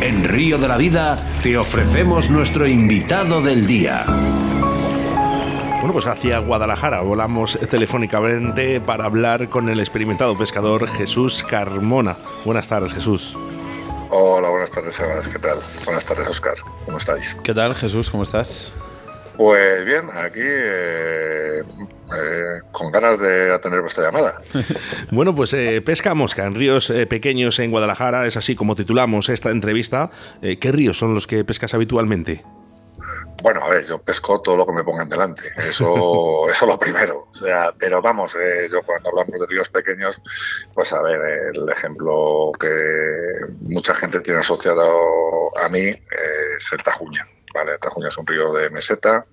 En 0.00 0.22
Río 0.22 0.58
de 0.58 0.68
la 0.68 0.76
Vida 0.76 1.18
te 1.42 1.58
ofrecemos 1.58 2.30
nuestro 2.30 2.68
invitado 2.68 3.42
del 3.42 3.66
día. 3.66 4.04
Bueno, 5.80 5.92
pues 5.92 6.06
hacia 6.06 6.38
Guadalajara 6.38 7.00
volamos 7.00 7.58
telefónicamente 7.68 8.80
para 8.80 9.06
hablar 9.06 9.48
con 9.48 9.68
el 9.68 9.80
experimentado 9.80 10.38
pescador 10.38 10.86
Jesús 10.86 11.42
Carmona. 11.42 12.16
Buenas 12.44 12.68
tardes, 12.68 12.94
Jesús. 12.94 13.36
Hola, 14.10 14.50
buenas 14.50 14.70
tardes, 14.70 14.94
Sebas. 14.94 15.28
¿Qué 15.28 15.40
tal? 15.40 15.58
Buenas 15.84 16.06
tardes, 16.06 16.28
Oscar. 16.28 16.54
¿Cómo 16.84 16.98
estáis? 16.98 17.36
¿Qué 17.42 17.52
tal, 17.52 17.74
Jesús? 17.74 18.08
¿Cómo 18.08 18.22
estás? 18.22 18.72
Pues 19.36 19.84
bien, 19.84 20.10
aquí 20.16 20.40
eh, 20.42 21.62
eh, 22.16 22.60
con 22.72 22.90
ganas 22.90 23.18
de 23.18 23.52
atender 23.52 23.80
vuestra 23.80 24.04
llamada. 24.04 24.40
bueno, 25.10 25.34
pues 25.34 25.52
eh, 25.52 25.80
pesca 25.82 26.14
mosca 26.14 26.46
en 26.46 26.54
ríos 26.54 26.92
pequeños 27.08 27.58
en 27.58 27.70
Guadalajara, 27.70 28.26
es 28.26 28.36
así 28.36 28.56
como 28.56 28.76
titulamos 28.76 29.28
esta 29.28 29.50
entrevista. 29.50 30.10
¿Qué 30.40 30.72
ríos 30.72 30.98
son 30.98 31.14
los 31.14 31.26
que 31.26 31.44
pescas 31.44 31.74
habitualmente? 31.74 32.44
Bueno, 33.42 33.62
a 33.62 33.68
ver, 33.68 33.86
yo 33.86 33.98
pesco 33.98 34.40
todo 34.42 34.56
lo 34.56 34.66
que 34.66 34.72
me 34.72 34.82
pongan 34.82 35.08
delante, 35.08 35.42
eso, 35.56 36.48
eso 36.50 36.66
lo 36.66 36.78
primero. 36.78 37.28
O 37.30 37.34
sea, 37.34 37.72
pero 37.78 38.02
vamos, 38.02 38.36
yo 38.70 38.82
cuando 38.82 39.10
hablamos 39.10 39.40
de 39.40 39.46
ríos 39.46 39.68
pequeños, 39.68 40.20
pues 40.74 40.92
a 40.92 41.02
ver, 41.02 41.20
el 41.54 41.68
ejemplo 41.70 42.52
que 42.58 42.68
mucha 43.60 43.94
gente 43.94 44.20
tiene 44.20 44.40
asociado 44.40 45.56
a 45.56 45.68
mí 45.68 45.88
es 45.88 46.72
el 46.72 46.82
Tajuña. 46.82 47.26
¿Vale? 47.54 47.78
Tajuña 47.78 48.08
es 48.08 48.18
un 48.18 48.26
río 48.26 48.52
de 48.52 48.70
meseta, 48.70 49.24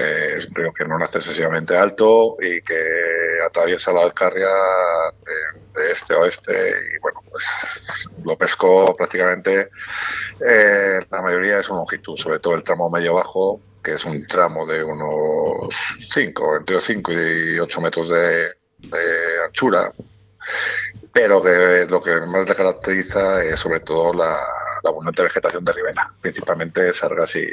eh, 0.00 0.34
es 0.36 0.46
un 0.46 0.54
río 0.54 0.72
que 0.72 0.84
no 0.84 0.98
nace 0.98 1.18
excesivamente 1.18 1.76
alto 1.76 2.36
y 2.40 2.60
que 2.62 3.40
atraviesa 3.46 3.92
la 3.92 4.02
Alcarria 4.02 4.48
de, 5.74 5.92
este 5.92 6.14
a 6.14 6.18
oeste 6.18 6.52
y 6.52 6.98
bueno, 7.00 7.20
pues 7.30 8.08
lo 8.24 8.36
pesco 8.36 8.94
prácticamente 8.96 9.70
eh, 10.46 11.00
la 11.10 11.22
mayoría 11.22 11.56
de 11.56 11.62
su 11.62 11.74
longitud, 11.74 12.16
sobre 12.16 12.38
todo 12.38 12.54
el 12.54 12.62
tramo 12.62 12.90
medio-bajo, 12.90 13.60
que 13.82 13.94
es 13.94 14.04
un 14.04 14.26
tramo 14.26 14.66
de 14.66 14.82
unos 14.82 15.74
5, 16.00 16.56
entre 16.56 16.80
5 16.80 17.12
y 17.12 17.58
8 17.58 17.80
metros 17.80 18.08
de, 18.08 18.52
de 18.78 19.44
anchura, 19.44 19.92
pero 21.12 21.42
que 21.42 21.86
lo 21.88 22.02
que 22.02 22.20
más 22.20 22.48
le 22.48 22.54
caracteriza 22.54 23.44
es 23.44 23.60
sobre 23.60 23.80
todo 23.80 24.12
la, 24.12 24.38
abundante 24.86 25.22
vegetación 25.22 25.64
de 25.64 25.72
ribera, 25.72 26.12
principalmente 26.20 26.92
sargas 26.92 27.36
y, 27.36 27.46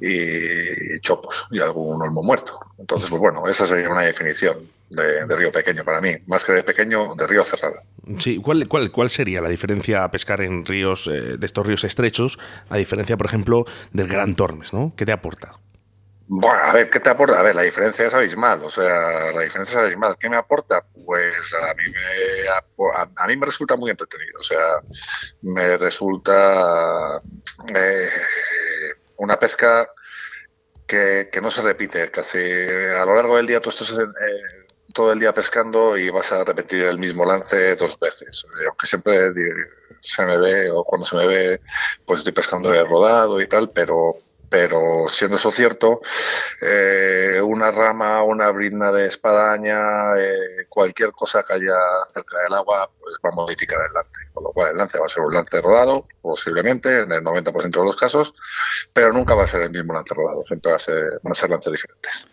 y 0.00 1.00
chopos 1.00 1.46
y 1.50 1.60
algún 1.60 2.00
olmo 2.02 2.22
muerto. 2.22 2.58
Entonces, 2.78 3.10
pues 3.10 3.20
bueno, 3.20 3.46
esa 3.46 3.66
sería 3.66 3.88
una 3.88 4.02
definición 4.02 4.68
de, 4.90 5.24
río 5.36 5.52
pequeño 5.52 5.84
para 5.84 6.00
mí, 6.00 6.16
más 6.26 6.44
que 6.44 6.52
de 6.52 6.62
pequeño, 6.62 7.14
de 7.14 7.26
río 7.26 7.44
cerrado. 7.44 7.80
Sí, 8.18 8.38
¿cuál, 8.38 8.66
cuál, 8.68 8.90
cuál 8.90 9.10
sería 9.10 9.40
la 9.40 9.48
diferencia 9.48 10.04
a 10.04 10.10
pescar 10.10 10.40
en 10.40 10.64
ríos, 10.64 11.06
eh, 11.06 11.36
de 11.38 11.46
estos 11.46 11.66
ríos 11.66 11.84
estrechos, 11.84 12.38
a 12.68 12.76
diferencia, 12.76 13.16
por 13.16 13.26
ejemplo, 13.26 13.64
del 13.92 14.08
Gran 14.08 14.34
Tormes, 14.34 14.72
¿no? 14.72 14.92
¿Qué 14.96 15.06
te 15.06 15.12
aporta? 15.12 15.52
Bueno, 16.32 16.60
a 16.62 16.72
ver, 16.72 16.88
¿qué 16.88 17.00
te 17.00 17.10
aporta? 17.10 17.40
A 17.40 17.42
ver, 17.42 17.56
la 17.56 17.62
diferencia 17.62 18.06
es 18.06 18.14
abismal, 18.14 18.62
o 18.62 18.70
sea, 18.70 19.32
la 19.32 19.40
diferencia 19.40 19.72
es 19.72 19.76
abismal. 19.86 20.16
¿Qué 20.16 20.28
me 20.28 20.36
aporta? 20.36 20.80
Pues 21.04 21.52
a 21.54 21.74
mí 21.74 21.82
me, 21.90 22.48
a, 23.16 23.26
mí 23.26 23.36
me 23.36 23.46
resulta 23.46 23.74
muy 23.74 23.90
entretenido, 23.90 24.38
o 24.38 24.42
sea, 24.44 24.80
me 25.42 25.76
resulta 25.76 27.20
eh, 27.74 28.10
una 29.16 29.40
pesca 29.40 29.90
que, 30.86 31.28
no 31.42 31.50
se 31.50 31.62
repite 31.62 32.12
casi 32.12 32.38
a 32.38 33.04
lo 33.04 33.16
largo 33.16 33.36
del 33.36 33.48
día 33.48 33.60
tú 33.60 33.70
estás 33.70 33.90
eh, 33.90 34.04
todo 34.94 35.12
el 35.12 35.18
día 35.18 35.34
pescando 35.34 35.96
y 35.96 36.10
vas 36.10 36.30
a 36.30 36.44
repetir 36.44 36.84
el 36.84 36.98
mismo 37.00 37.24
lance 37.24 37.74
dos 37.74 37.98
veces, 37.98 38.46
aunque 38.68 38.86
siempre 38.86 39.32
se 39.98 40.24
me 40.24 40.38
ve 40.38 40.70
o 40.70 40.84
cuando 40.84 41.04
se 41.04 41.16
me 41.16 41.26
ve 41.26 41.60
pues 42.04 42.20
estoy 42.20 42.32
pescando 42.32 42.70
de 42.70 42.84
rodado 42.84 43.40
y 43.40 43.48
tal, 43.48 43.70
pero 43.70 44.16
pero 44.50 45.06
siendo 45.08 45.36
eso 45.36 45.52
cierto, 45.52 46.00
eh, 46.60 47.40
una 47.42 47.70
rama, 47.70 48.22
una 48.24 48.50
brizna 48.50 48.90
de 48.90 49.06
espadaña, 49.06 50.18
eh, 50.18 50.66
cualquier 50.68 51.12
cosa 51.12 51.44
que 51.44 51.54
haya 51.54 51.78
cerca 52.12 52.40
del 52.42 52.54
agua, 52.54 52.90
pues 53.00 53.14
va 53.24 53.30
a 53.30 53.34
modificar 53.34 53.78
el 53.86 53.94
lance. 53.94 54.26
Con 54.34 54.44
lo 54.44 54.52
cual 54.52 54.72
el 54.72 54.76
lance 54.76 54.98
va 54.98 55.06
a 55.06 55.08
ser 55.08 55.22
un 55.22 55.34
lance 55.34 55.60
rodado, 55.60 56.04
posiblemente, 56.20 57.02
en 57.02 57.12
el 57.12 57.22
90% 57.22 57.70
de 57.70 57.84
los 57.86 57.96
casos, 57.96 58.34
pero 58.92 59.12
nunca 59.12 59.34
va 59.34 59.44
a 59.44 59.46
ser 59.46 59.62
el 59.62 59.70
mismo 59.70 59.94
lance 59.94 60.14
rodado, 60.14 60.44
siempre 60.44 60.72
va 60.72 60.76
a 60.76 60.80
ser, 60.80 61.20
van 61.22 61.30
a 61.30 61.34
ser 61.34 61.48
lances 61.48 61.72
diferentes. 61.72 62.28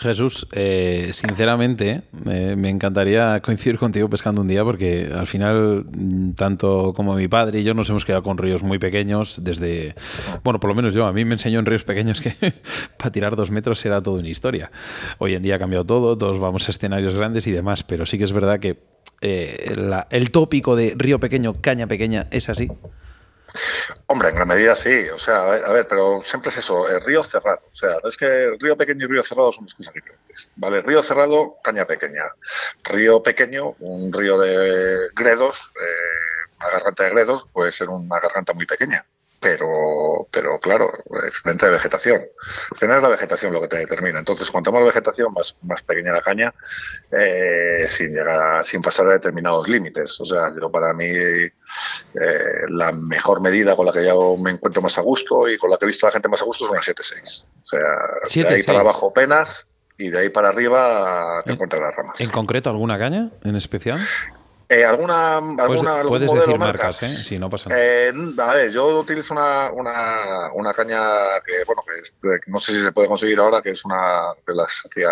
Jesús, 0.00 0.46
eh, 0.52 1.10
sinceramente, 1.12 2.02
me 2.12 2.70
encantaría 2.70 3.38
coincidir 3.40 3.78
contigo 3.78 4.08
pescando 4.08 4.40
un 4.40 4.48
día 4.48 4.64
porque 4.64 5.10
al 5.14 5.26
final, 5.26 5.84
mm, 5.84 6.32
tanto 6.32 6.94
como 6.94 7.14
mi 7.14 7.28
padre 7.28 7.60
y 7.60 7.64
yo 7.64 7.74
nos 7.74 7.90
hemos 7.90 8.06
quedado 8.06 8.22
con 8.22 8.38
ríos 8.38 8.62
muy 8.62 8.78
pequeños 8.78 9.38
desde, 9.44 9.94
bueno, 10.42 10.58
por 10.58 10.68
lo 10.68 10.74
menos 10.74 10.94
yo, 10.94 11.04
a 11.04 11.12
mí 11.12 11.24
me 11.26 11.34
enseñó 11.34 11.58
en 11.58 11.66
ríos 11.66 11.84
pequeños 11.84 12.20
que 12.20 12.34
para 12.96 13.12
tirar 13.12 13.36
dos 13.36 13.50
metros 13.50 13.84
era 13.84 14.02
todo 14.02 14.14
una 14.14 14.28
historia. 14.28 14.70
Hoy 15.18 15.34
en 15.34 15.42
día 15.42 15.56
ha 15.56 15.58
cambiado 15.58 15.84
todo, 15.84 16.16
todos 16.16 16.40
vamos 16.40 16.66
a 16.66 16.70
escenarios 16.70 17.14
grandes 17.14 17.46
y 17.46 17.52
demás, 17.52 17.82
pero 17.82 18.06
sí 18.06 18.16
que 18.16 18.24
es 18.24 18.32
verdad 18.32 18.58
que 18.58 18.78
eh, 19.20 19.76
el 20.10 20.30
tópico 20.30 20.76
de 20.76 20.94
río 20.96 21.20
pequeño, 21.20 21.60
caña 21.60 21.86
pequeña, 21.86 22.26
es 22.30 22.48
así. 22.48 22.70
Hombre, 24.06 24.30
en 24.30 24.36
gran 24.36 24.48
medida 24.48 24.74
sí. 24.76 25.08
O 25.08 25.18
sea, 25.18 25.42
a 25.42 25.72
ver, 25.72 25.86
pero 25.88 26.22
siempre 26.22 26.50
es 26.50 26.58
eso, 26.58 26.88
el 26.88 27.00
río 27.00 27.22
cerrado. 27.22 27.60
O 27.72 27.74
sea, 27.74 27.96
es 28.04 28.16
que 28.16 28.56
río 28.58 28.76
pequeño 28.76 29.06
y 29.06 29.08
río 29.08 29.22
cerrado 29.22 29.52
son 29.52 29.64
dos 29.66 29.74
cosas 29.74 29.94
diferentes. 29.94 30.50
¿Vale? 30.56 30.82
Río 30.82 31.02
cerrado, 31.02 31.56
caña 31.62 31.86
pequeña. 31.86 32.24
Río 32.84 33.22
pequeño, 33.22 33.76
un 33.80 34.12
río 34.12 34.38
de 34.38 35.08
gredos, 35.14 35.72
eh, 35.80 36.56
una 36.58 36.70
garganta 36.70 37.04
de 37.04 37.10
gredos, 37.10 37.46
puede 37.52 37.72
ser 37.72 37.88
una 37.88 38.20
garganta 38.20 38.52
muy 38.52 38.66
pequeña 38.66 39.04
pero, 39.40 40.28
pero 40.30 40.58
claro, 40.60 40.92
excelente 41.26 41.66
de 41.66 41.72
vegetación. 41.72 42.20
Tener 42.78 43.00
la 43.00 43.08
vegetación 43.08 43.54
lo 43.54 43.62
que 43.62 43.68
te 43.68 43.78
determina. 43.78 44.18
Entonces, 44.18 44.50
cuanto 44.50 44.70
más 44.70 44.84
vegetación, 44.84 45.32
más, 45.32 45.56
más 45.62 45.82
pequeña 45.82 46.12
la 46.12 46.20
caña, 46.20 46.54
eh, 47.10 47.84
sin 47.86 48.12
llegar 48.12 48.62
sin 48.64 48.82
pasar 48.82 49.08
a 49.08 49.12
determinados 49.12 49.66
límites. 49.66 50.20
O 50.20 50.26
sea, 50.26 50.50
yo 50.60 50.70
para 50.70 50.92
mí 50.92 51.08
eh, 51.08 51.52
la 52.68 52.92
mejor 52.92 53.40
medida 53.40 53.74
con 53.74 53.86
la 53.86 53.92
que 53.92 54.04
yo 54.04 54.36
me 54.36 54.50
encuentro 54.50 54.82
más 54.82 54.98
a 54.98 55.00
gusto 55.00 55.48
y 55.48 55.56
con 55.56 55.70
la 55.70 55.78
que 55.78 55.86
he 55.86 55.88
visto 55.88 56.06
a 56.06 56.10
la 56.10 56.12
gente 56.12 56.28
más 56.28 56.42
a 56.42 56.44
gusto 56.44 56.66
es 56.66 56.70
una 56.70 56.80
7-6. 56.80 57.46
O 57.60 57.64
sea, 57.64 58.44
de 58.48 58.54
ahí 58.54 58.62
para 58.62 58.80
abajo 58.80 59.12
penas 59.12 59.66
y 59.96 60.10
de 60.10 60.18
ahí 60.18 60.28
para 60.28 60.48
arriba 60.48 61.42
te 61.46 61.52
encuentras 61.52 61.80
las 61.80 61.96
ramas. 61.96 62.20
¿En 62.20 62.30
concreto 62.30 62.68
alguna 62.68 62.98
caña 62.98 63.30
en 63.42 63.56
especial? 63.56 64.00
Eh, 64.72 64.84
¿Alguna, 64.84 65.38
alguna 65.38 66.02
puedes, 66.04 66.32
decir 66.32 66.56
marcas, 66.56 67.02
¿eh? 67.02 67.08
Si 67.08 67.36
no 67.40 67.50
pasa 67.50 67.68
nada. 67.68 67.82
Eh, 67.82 68.12
a 68.38 68.54
ver, 68.54 68.70
yo 68.70 69.00
utilizo 69.00 69.34
una, 69.34 69.68
una, 69.72 70.52
una 70.54 70.72
caña 70.72 71.40
que, 71.44 71.64
bueno, 71.66 71.82
que 71.84 72.38
no 72.46 72.60
sé 72.60 72.74
si 72.74 72.78
se 72.78 72.92
puede 72.92 73.08
conseguir 73.08 73.40
ahora, 73.40 73.62
que 73.62 73.70
es 73.70 73.84
una 73.84 74.32
que 74.46 74.54
las 74.54 74.80
hacía 74.86 75.10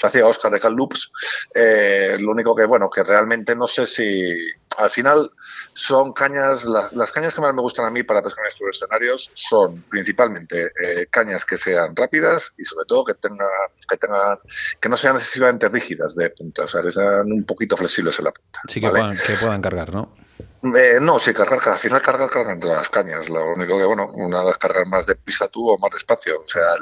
se 0.00 0.06
hacía 0.06 0.26
Oscar 0.26 0.52
de 0.52 0.70
Loops. 0.70 1.10
Eh, 1.54 2.16
lo 2.18 2.32
único 2.32 2.54
que, 2.54 2.64
bueno, 2.64 2.90
que 2.90 3.02
realmente 3.02 3.54
no 3.54 3.66
sé 3.66 3.86
si 3.86 4.32
al 4.76 4.90
final 4.90 5.30
son 5.72 6.12
cañas, 6.12 6.64
las, 6.64 7.12
cañas 7.12 7.34
que 7.34 7.40
más 7.40 7.54
me 7.54 7.62
gustan 7.62 7.86
a 7.86 7.90
mí 7.90 8.02
para 8.02 8.22
pescar 8.22 8.44
en 8.44 8.48
estos 8.48 8.68
escenarios 8.68 9.30
son 9.34 9.84
principalmente 9.88 10.70
eh, 10.80 11.06
cañas 11.10 11.44
que 11.44 11.56
sean 11.56 11.94
rápidas 11.96 12.52
y 12.58 12.64
sobre 12.64 12.84
todo 12.86 13.04
que 13.04 13.14
tengan, 13.14 13.48
que 13.88 13.96
tengan, 13.96 14.38
que 14.80 14.88
no 14.88 14.96
sean 14.96 15.16
excesivamente 15.16 15.68
rígidas 15.68 16.14
de 16.14 16.30
punta, 16.30 16.64
o 16.64 16.68
sea, 16.68 16.82
que 16.82 16.90
sean 16.90 17.32
un 17.32 17.44
poquito 17.44 17.76
flexibles 17.76 18.18
en 18.18 18.26
la 18.26 18.32
punta. 18.32 18.60
Sí, 18.68 18.80
que, 18.80 18.88
puedan, 18.90 19.16
que 19.16 19.34
puedan 19.34 19.62
cargar, 19.62 19.92
¿no? 19.92 20.14
Eh, 20.62 20.98
no, 21.00 21.18
sí, 21.18 21.32
cargar, 21.32 21.60
al 21.68 21.78
final 21.78 22.02
cargar, 22.02 22.30
cargar 22.30 22.54
entre 22.54 22.70
las 22.70 22.88
cañas. 22.88 23.28
Lo 23.28 23.52
único 23.52 23.78
que, 23.78 23.84
bueno, 23.84 24.10
una 24.14 24.42
vez 24.42 24.56
cargar 24.58 24.86
más 24.86 25.06
de 25.06 25.14
pisa 25.14 25.48
tú 25.48 25.68
o 25.70 25.78
más 25.78 25.90
despacio. 25.92 26.40
O 26.40 26.48
sea, 26.48 26.76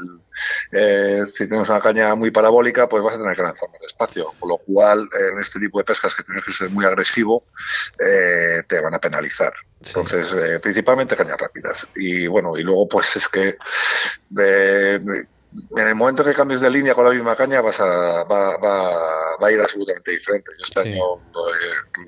eh, 0.73 1.23
si 1.27 1.49
tienes 1.49 1.69
una 1.69 1.81
caña 1.81 2.15
muy 2.15 2.31
parabólica, 2.31 2.89
pues 2.89 3.03
vas 3.03 3.15
a 3.15 3.19
tener 3.19 3.37
que 3.37 3.43
lanzar 3.43 3.69
más 3.71 3.81
despacio. 3.81 4.33
Con 4.39 4.49
lo 4.49 4.59
cual, 4.59 5.09
en 5.19 5.39
este 5.39 5.61
tipo 5.61 5.79
de 5.79 5.85
pescas 5.85 6.15
que 6.15 6.23
tienes 6.23 6.45
que 6.45 6.53
ser 6.53 6.71
muy 6.71 6.85
agresivo, 6.85 7.45
eh, 7.99 8.63
te 8.67 8.81
van 8.81 8.95
a 8.95 9.01
penalizar. 9.01 9.53
Entonces, 9.85 10.35
principalmente 10.63 11.17
cañas 11.17 11.39
rápidas. 11.39 11.89
Y 11.97 12.27
bueno, 12.27 12.57
y 12.57 12.63
luego, 12.63 12.89
pues 12.89 13.17
es 13.17 13.29
que 13.29 13.59
en 15.77 15.89
el 15.89 15.95
momento 15.95 16.25
que 16.25 16.35
cambies 16.35 16.61
de 16.61 16.71
línea 16.71 16.95
con 16.95 17.05
la 17.05 17.13
misma 17.13 17.37
caña 17.37 17.61
vas 17.61 17.81
a, 17.81 18.25
va, 18.25 18.57
va, 18.57 19.37
va 19.41 19.47
a 19.47 19.53
ir 19.53 19.61
absolutamente 19.61 20.11
diferente. 20.11 20.51
Yo 20.59 20.65
este 20.65 20.81
año 20.81 21.05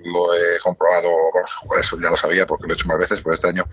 lo 0.04 0.34
he, 0.34 0.58
comprobado, 0.60 1.10
eso 1.78 1.98
ya 2.00 2.10
lo 2.10 2.16
sabía 2.16 2.46
porque 2.46 2.66
lo 2.66 2.72
he 2.72 2.76
hecho 2.76 2.88
más 2.88 2.98
veces, 2.98 3.20
pero 3.22 3.34
este 3.34 3.48
año 3.48 3.64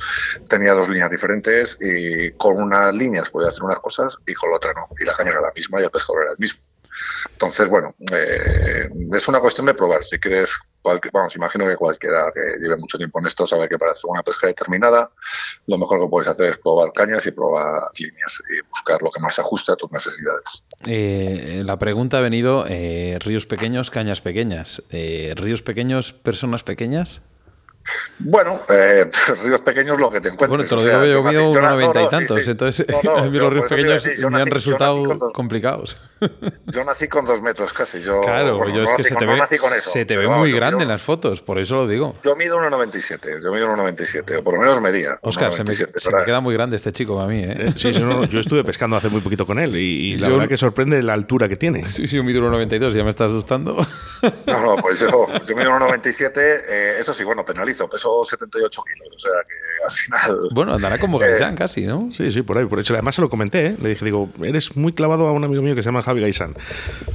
tenía 0.47 0.73
dos 0.73 0.89
líneas 0.89 1.09
diferentes 1.09 1.77
y 1.81 2.31
con 2.33 2.61
unas 2.61 2.93
líneas 2.93 3.29
podía 3.29 3.49
hacer 3.49 3.63
unas 3.63 3.79
cosas 3.79 4.17
y 4.25 4.33
con 4.33 4.51
la 4.51 4.57
otra 4.57 4.73
no. 4.73 4.87
Y 4.99 5.05
la 5.05 5.13
caña 5.13 5.31
era 5.31 5.41
la 5.41 5.51
misma 5.53 5.81
y 5.81 5.83
el 5.83 5.91
pescador 5.91 6.23
era 6.23 6.31
el 6.31 6.39
mismo. 6.39 6.61
Entonces, 7.31 7.67
bueno, 7.67 7.95
eh, 8.11 8.89
es 9.13 9.27
una 9.27 9.39
cuestión 9.39 9.65
de 9.65 9.73
probar. 9.73 10.03
Si 10.03 10.19
quieres, 10.19 10.55
vamos, 11.11 11.35
imagino 11.35 11.67
que 11.67 11.75
cualquiera 11.75 12.31
que 12.33 12.59
lleve 12.61 12.77
mucho 12.77 12.97
tiempo 12.97 13.19
en 13.19 13.27
esto 13.27 13.47
sabe 13.47 13.69
que 13.69 13.77
para 13.77 13.91
hacer 13.91 14.09
una 14.09 14.23
pesca 14.23 14.47
determinada, 14.47 15.09
lo 15.67 15.77
mejor 15.77 16.01
que 16.01 16.07
puedes 16.07 16.27
hacer 16.27 16.49
es 16.49 16.59
probar 16.59 16.91
cañas 16.93 17.25
y 17.27 17.31
probar 17.31 17.89
líneas 17.97 18.43
y 18.49 18.67
buscar 18.67 19.01
lo 19.01 19.09
que 19.11 19.19
más 19.19 19.35
se 19.35 19.41
ajuste 19.41 19.71
a 19.71 19.75
tus 19.75 19.91
necesidades. 19.91 20.63
Eh, 20.85 21.61
la 21.65 21.79
pregunta 21.79 22.17
ha 22.17 22.21
venido, 22.21 22.65
eh, 22.67 23.17
ríos 23.19 23.45
pequeños, 23.45 23.89
cañas 23.89 24.21
pequeñas. 24.21 24.83
¿Ríos 24.89 25.61
pequeños, 25.61 26.13
personas 26.13 26.63
pequeñas? 26.63 27.21
Bueno, 28.19 28.61
eh, 28.69 29.09
ríos 29.43 29.61
pequeños 29.61 29.99
lo 29.99 30.09
que 30.09 30.21
te 30.21 30.29
encuentras. 30.29 30.69
Bueno, 30.69 30.83
te 30.83 30.89
lo 30.89 31.03
digo, 31.03 31.21
yo 31.21 31.23
mido 31.23 31.49
unos 31.49 31.61
noventa 31.61 32.01
y 32.01 32.09
tantos, 32.09 32.47
entonces 32.47 32.85
a 33.17 33.21
mí 33.23 33.37
los 33.37 33.53
ríos 33.53 33.69
pequeños 33.69 34.07
me 34.29 34.41
han 34.41 34.47
resultado 34.47 35.17
complicados. 35.33 35.97
Yo 36.67 36.83
nací 36.83 37.07
con 37.07 37.25
dos 37.25 37.41
metros 37.41 37.73
casi. 37.73 38.01
Yo, 38.01 38.21
claro, 38.21 38.69
yo 38.69 38.83
es 38.83 38.93
que 38.93 39.03
se 39.03 39.15
te 39.15 39.25
ve, 39.25 39.39
se 39.81 40.05
te 40.05 40.17
ve 40.17 40.27
muy 40.27 40.51
grande 40.53 40.83
en 40.83 40.89
las 40.89 41.01
fotos, 41.01 41.41
por 41.41 41.59
eso 41.59 41.75
lo 41.75 41.87
digo. 41.87 42.15
Yo 42.23 42.35
mido 42.35 42.57
1,97, 42.57 43.43
yo 43.43 43.51
mido 43.51 43.67
1,97, 43.67 44.39
o 44.39 44.43
por 44.43 44.55
lo 44.55 44.61
menos 44.61 44.79
medía. 44.81 45.17
Oscar, 45.21 45.53
se, 45.53 45.63
me, 45.63 45.73
se 45.73 46.11
me, 46.11 46.23
queda 46.25 46.39
muy 46.39 46.53
grande 46.53 46.75
este 46.75 46.91
chico 46.91 47.19
a 47.19 47.27
mí. 47.27 47.43
¿eh? 47.43 47.55
eh 47.57 47.73
sí, 47.75 47.91
yo 47.91 48.39
estuve 48.39 48.63
pescando 48.63 48.95
hace 48.95 49.09
muy 49.09 49.21
poquito 49.21 49.45
con 49.45 49.59
él 49.59 49.75
y, 49.75 50.15
la 50.17 50.29
verdad 50.29 50.47
que 50.47 50.57
sorprende 50.57 51.01
la 51.03 51.13
altura 51.13 51.49
que 51.49 51.57
tiene. 51.57 51.89
Sí, 51.91 52.07
sí, 52.07 52.15
yo 52.15 52.23
mido 52.23 52.41
1,92, 52.41 52.93
ya 52.93 53.03
me 53.03 53.09
está 53.09 53.25
asustando. 53.25 53.75
No, 54.45 54.61
no, 54.61 54.75
pues 54.77 54.99
yo, 54.99 55.27
yo 55.45 55.55
mido 55.55 55.71
1,97, 55.71 56.31
eh, 56.37 56.95
eso 56.99 57.13
sí, 57.13 57.23
bueno, 57.23 57.43
penalizo, 57.73 57.89
peso 57.89 58.23
78 58.23 58.83
kilos, 58.83 59.15
o 59.15 59.19
sea 59.19 59.31
que 59.47 59.83
al 59.83 59.91
final... 59.91 60.49
Bueno, 60.51 60.73
andará 60.73 60.97
como 60.97 61.19
Gaisán 61.19 61.55
casi, 61.55 61.85
¿no? 61.85 62.09
Sí, 62.11 62.31
sí, 62.31 62.41
por 62.41 62.57
ahí, 62.57 62.65
por 62.65 62.79
eso. 62.79 62.93
Además 62.93 63.15
se 63.15 63.21
lo 63.21 63.29
comenté, 63.29 63.67
¿eh? 63.67 63.75
le 63.81 63.89
dije, 63.89 64.05
digo, 64.05 64.29
eres 64.41 64.75
muy 64.75 64.93
clavado 64.93 65.27
a 65.27 65.31
un 65.31 65.43
amigo 65.43 65.61
mío 65.61 65.75
que 65.75 65.81
se 65.81 65.87
llama 65.87 66.01
Javi 66.01 66.21
Gaisán. 66.21 66.55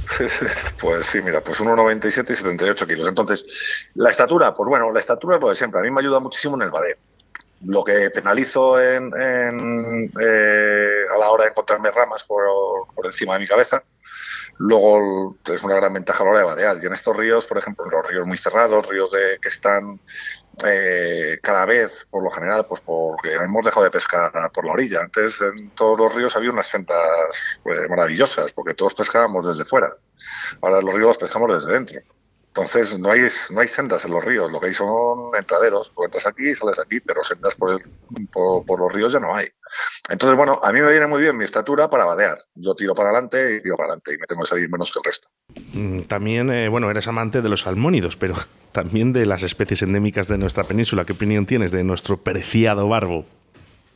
Sí, 0.05 0.25
sí, 0.29 0.45
pues 0.79 1.05
sí, 1.05 1.21
mira, 1.21 1.41
pues 1.41 1.61
1,97 1.61 2.31
y 2.31 2.35
78 2.35 2.87
kilos. 2.87 3.07
Entonces, 3.07 3.89
la 3.95 4.09
estatura, 4.09 4.53
pues 4.53 4.67
bueno, 4.67 4.91
la 4.91 4.99
estatura 4.99 5.37
es 5.37 5.41
lo 5.41 5.49
de 5.49 5.55
siempre. 5.55 5.79
A 5.79 5.83
mí 5.83 5.91
me 5.91 6.01
ayuda 6.01 6.19
muchísimo 6.19 6.55
en 6.55 6.63
el 6.63 6.71
badeo. 6.71 6.97
Lo 7.65 7.83
que 7.83 8.09
penalizo 8.09 8.81
en, 8.81 9.11
eh, 10.21 11.05
a 11.13 11.17
la 11.17 11.29
hora 11.29 11.43
de 11.43 11.49
encontrarme 11.49 11.91
ramas 11.91 12.23
por, 12.23 12.43
por 12.95 13.05
encima 13.05 13.33
de 13.33 13.39
mi 13.39 13.47
cabeza, 13.47 13.83
Luego 14.59 15.37
es 15.45 15.63
una 15.63 15.75
gran 15.75 15.93
ventaja 15.93 16.21
a 16.21 16.25
la 16.25 16.31
hora 16.31 16.39
de 16.39 16.45
vadear. 16.45 16.77
Y 16.83 16.85
en 16.85 16.91
estos 16.91 17.15
ríos, 17.15 17.45
por 17.45 17.57
ejemplo, 17.57 17.85
en 17.85 17.91
los 17.91 18.05
ríos 18.05 18.27
muy 18.27 18.35
cerrados, 18.35 18.87
ríos 18.89 19.09
de, 19.09 19.39
que 19.41 19.47
están 19.47 20.01
eh, 20.65 21.39
cada 21.41 21.65
vez, 21.65 22.07
por 22.09 22.23
lo 22.23 22.29
general, 22.29 22.65
pues 22.67 22.81
porque 22.81 23.33
hemos 23.33 23.65
dejado 23.65 23.83
de 23.83 23.91
pescar 23.91 24.31
por 24.51 24.65
la 24.65 24.73
orilla. 24.73 25.01
Antes 25.01 25.41
en 25.41 25.69
todos 25.71 25.97
los 25.97 26.13
ríos 26.13 26.35
había 26.35 26.51
unas 26.51 26.67
sendas 26.67 26.99
pues, 27.63 27.89
maravillosas, 27.89 28.53
porque 28.53 28.73
todos 28.73 28.95
pescábamos 28.95 29.47
desde 29.47 29.65
fuera. 29.65 29.95
Ahora 30.61 30.81
los 30.81 30.93
ríos 30.93 31.17
pescamos 31.17 31.53
desde 31.53 31.73
dentro. 31.73 32.01
Entonces 32.59 32.99
no 32.99 33.09
hay, 33.11 33.21
no 33.51 33.61
hay 33.61 33.67
sendas 33.69 34.03
en 34.03 34.11
los 34.11 34.23
ríos, 34.23 34.51
lo 34.51 34.59
que 34.59 34.67
hay 34.67 34.73
son 34.73 35.31
entraderos. 35.37 35.93
Tú 35.95 36.03
entras 36.03 36.25
aquí 36.27 36.49
y 36.49 36.55
sales 36.55 36.77
aquí, 36.77 36.99
pero 36.99 37.23
sendas 37.23 37.55
por, 37.55 37.81
por, 38.65 38.79
los 38.79 38.91
ríos 38.91 39.13
ya 39.13 39.19
no 39.19 39.33
hay. 39.33 39.47
Entonces, 40.09 40.35
bueno, 40.35 40.59
a 40.61 40.73
mí 40.73 40.81
me 40.81 40.91
viene 40.91 41.07
muy 41.07 41.21
bien 41.21 41.37
mi 41.37 41.45
estatura 41.45 41.89
para 41.89 42.03
vadear. 42.03 42.37
Yo 42.55 42.75
tiro 42.75 42.93
para 42.93 43.11
adelante 43.11 43.55
y 43.55 43.61
tiro 43.61 43.77
para 43.77 43.87
adelante 43.87 44.13
y 44.13 44.17
me 44.17 44.25
tengo 44.25 44.41
que 44.41 44.49
salir 44.49 44.69
menos 44.69 44.91
que 44.91 44.99
el 44.99 45.05
resto. 45.05 45.29
Mm, 45.73 46.01
también, 46.01 46.51
eh, 46.51 46.67
bueno, 46.67 46.91
eres 46.91 47.07
amante 47.07 47.41
de 47.41 47.47
los 47.47 47.61
salmónidos, 47.61 48.17
pero 48.17 48.35
también 48.73 49.13
de 49.13 49.25
las 49.25 49.43
especies 49.43 49.81
endémicas 49.81 50.27
de 50.27 50.37
nuestra 50.37 50.65
península. 50.65 51.05
¿Qué 51.05 51.13
opinión 51.13 51.45
tienes 51.45 51.71
de 51.71 51.85
nuestro 51.85 52.17
preciado 52.17 52.89
barbo? 52.89 53.25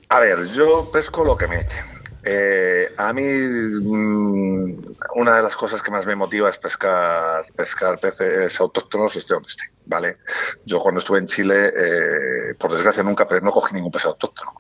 A 0.08 0.20
ver, 0.20 0.48
yo 0.54 0.90
pesco 0.90 1.26
lo 1.26 1.36
que 1.36 1.48
me 1.48 1.60
echen. 1.60 1.84
Eh, 2.26 2.94
a 2.96 3.12
mí 3.12 3.22
mm, 3.22 4.96
una 5.16 5.36
de 5.36 5.44
las 5.44 5.56
cosas 5.58 5.84
que 5.84 5.92
más 5.92 6.06
me 6.06 6.16
motiva 6.16 6.50
es 6.50 6.58
pescar, 6.58 7.46
pescar 7.54 8.00
peces 8.00 8.60
autóctonos, 8.62 9.16
esté 9.16 9.34
donde 9.34 9.48
esté, 9.48 9.66
¿vale? 9.86 10.18
Yo 10.66 10.80
cuando 10.80 11.00
estuve 11.00 11.20
en 11.20 11.26
Chile, 11.26 11.74
eh, 11.76 12.54
por 12.58 12.72
desgracia 12.72 13.04
nunca 13.04 13.28
no 13.42 13.52
cogí 13.52 13.76
ningún 13.76 13.92
pez 13.92 14.06
autóctono. 14.06 14.54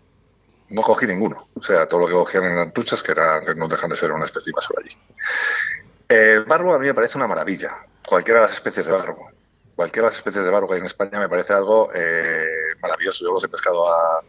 No 0.70 0.82
cogí 0.82 1.06
ninguno. 1.06 1.48
O 1.56 1.62
sea, 1.62 1.88
todo 1.88 2.02
lo 2.02 2.08
que 2.08 2.14
cogían 2.14 2.46
eran 2.46 2.74
truchas 2.74 3.04
que, 3.04 3.12
eran, 3.12 3.44
no 3.56 3.68
dejan 3.68 3.90
de 3.90 3.96
ser 3.96 4.12
una 4.12 4.26
especie 4.26 4.52
basura 4.54 4.82
allí. 4.84 4.98
El 6.10 6.46
barbo 6.46 6.74
a 6.74 6.80
mí 6.80 6.88
me 6.88 6.94
parece 6.94 7.18
una 7.18 7.28
maravilla. 7.28 7.72
Cualquiera 8.08 8.42
de 8.42 8.48
las 8.48 8.56
especies 8.56 8.88
de 8.88 8.92
barbo. 8.92 9.30
Cualquiera 9.76 10.08
de 10.08 10.12
las 10.12 10.18
especies 10.18 10.44
de 10.44 10.52
barbo 10.52 10.68
que 10.68 10.76
hay 10.76 10.80
en 10.80 10.86
España 10.86 11.20
me 11.20 11.30
parece 11.30 11.54
algo 11.54 11.90
eh, 11.94 12.48
maravilloso. 12.82 13.24
Yo 13.24 13.34
los 13.34 13.44
he 13.44 13.50
pescado 13.50 13.88
a, 13.88 14.24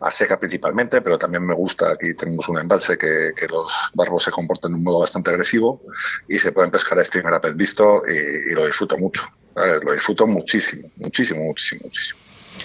a 0.00 0.10
seca 0.10 0.38
principalmente, 0.38 1.00
pero 1.00 1.18
también 1.18 1.46
me 1.46 1.54
gusta, 1.54 1.92
aquí 1.92 2.14
tenemos 2.14 2.48
un 2.48 2.58
embalse 2.58 2.96
que, 2.98 3.32
los 3.50 3.72
barbos 3.94 4.24
se 4.24 4.30
comportan 4.30 4.72
de 4.72 4.78
un 4.78 4.84
modo 4.84 5.00
bastante 5.00 5.30
agresivo 5.30 5.82
y 6.28 6.38
se 6.38 6.52
pueden 6.52 6.70
pescar 6.70 6.98
a 6.98 7.04
streamer 7.04 7.34
a 7.34 7.40
pez 7.40 7.56
visto 7.56 8.02
y, 8.06 8.54
lo 8.54 8.66
disfruto 8.66 8.96
mucho, 8.96 9.22
lo 9.54 9.92
disfruto 9.92 10.26
muchísimo, 10.26 10.90
muchísimo, 10.96 11.44
muchísimo, 11.44 11.82
muchísimo. 11.84 12.20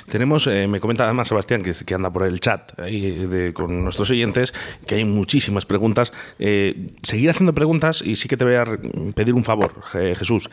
Tenemos, 0.10 0.48
eh, 0.48 0.68
me 0.68 0.80
comenta 0.80 1.04
además 1.04 1.28
Sebastián, 1.28 1.62
que, 1.62 1.74
que, 1.74 1.94
anda 1.94 2.12
por 2.12 2.24
el 2.24 2.40
chat 2.40 2.80
ahí 2.80 3.52
con 3.54 3.84
nuestros 3.84 4.10
oyentes, 4.12 4.54
que 4.86 4.96
hay 4.96 5.06
muchísimas 5.06 5.66
preguntas. 5.66 6.12
Eh, 6.40 6.92
seguir 7.04 7.30
haciendo 7.30 7.54
preguntas 7.54 8.02
y 8.02 8.16
sí 8.16 8.28
que 8.28 8.38
te 8.38 8.46
voy 8.46 8.56
a 8.56 8.66
pedir 9.14 9.34
un 9.34 9.44
favor, 9.44 9.84
Jesús, 9.92 10.50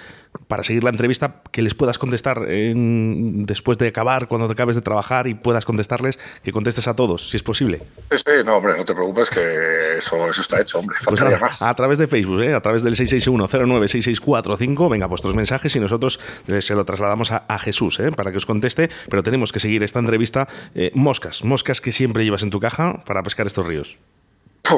para 0.49 0.63
seguir 0.63 0.85
la 0.85 0.91
entrevista, 0.91 1.43
que 1.51 1.63
les 1.63 1.75
puedas 1.75 1.99
contestar 1.99 2.47
después 2.47 3.79
de 3.79 3.89
acabar, 3.89 4.29
cuando 4.29 4.47
te 4.47 4.53
acabes 4.53 4.77
de 4.77 4.83
trabajar 4.83 5.27
y 5.27 5.35
puedas 5.35 5.65
contestarles, 5.65 6.19
que 6.43 6.53
contestes 6.53 6.89
a 6.89 6.97
todos, 6.97 7.31
si 7.31 7.37
es 7.37 7.43
posible. 7.43 7.83
Sí, 8.11 8.25
no, 8.45 8.57
hombre, 8.57 8.77
no 8.77 8.85
te 8.85 8.95
preocupes, 8.95 9.31
que 9.31 9.99
eso, 9.99 10.29
eso 10.29 10.41
está 10.41 10.61
hecho, 10.61 10.79
hombre. 10.79 10.97
Pues 11.05 11.21
a, 11.21 11.39
más. 11.39 11.63
a, 11.63 11.75
través 11.75 11.99
de 11.99 12.07
Facebook, 12.07 12.43
¿eh? 12.43 12.55
a 12.55 12.61
través 12.61 12.83
del 12.83 12.95
661-096645, 12.97 14.91
venga, 14.91 15.07
vuestros 15.07 15.35
mensajes 15.35 15.75
y 15.77 15.81
nosotros 15.81 16.21
se 16.61 16.75
lo 16.75 16.85
trasladamos 16.85 17.33
a, 17.33 17.45
a 17.49 17.59
Jesús 17.59 17.93
para 18.17 18.31
que 18.31 18.39
os 18.39 18.47
conteste, 18.47 18.91
pero 19.09 19.22
tenemos 19.23 19.53
que 19.53 19.61
seguir 19.61 19.83
esta 19.83 19.99
entrevista. 19.99 20.49
Eh, 20.75 20.91
moscas, 20.95 21.45
moscas 21.45 21.81
que 21.81 21.93
siempre 21.93 22.25
llevas 22.25 22.43
en 22.43 22.51
tu 22.51 22.61
caja 22.61 23.03
para 23.07 23.23
pescar 23.23 23.47
estos 23.47 23.67
ríos. 23.67 23.99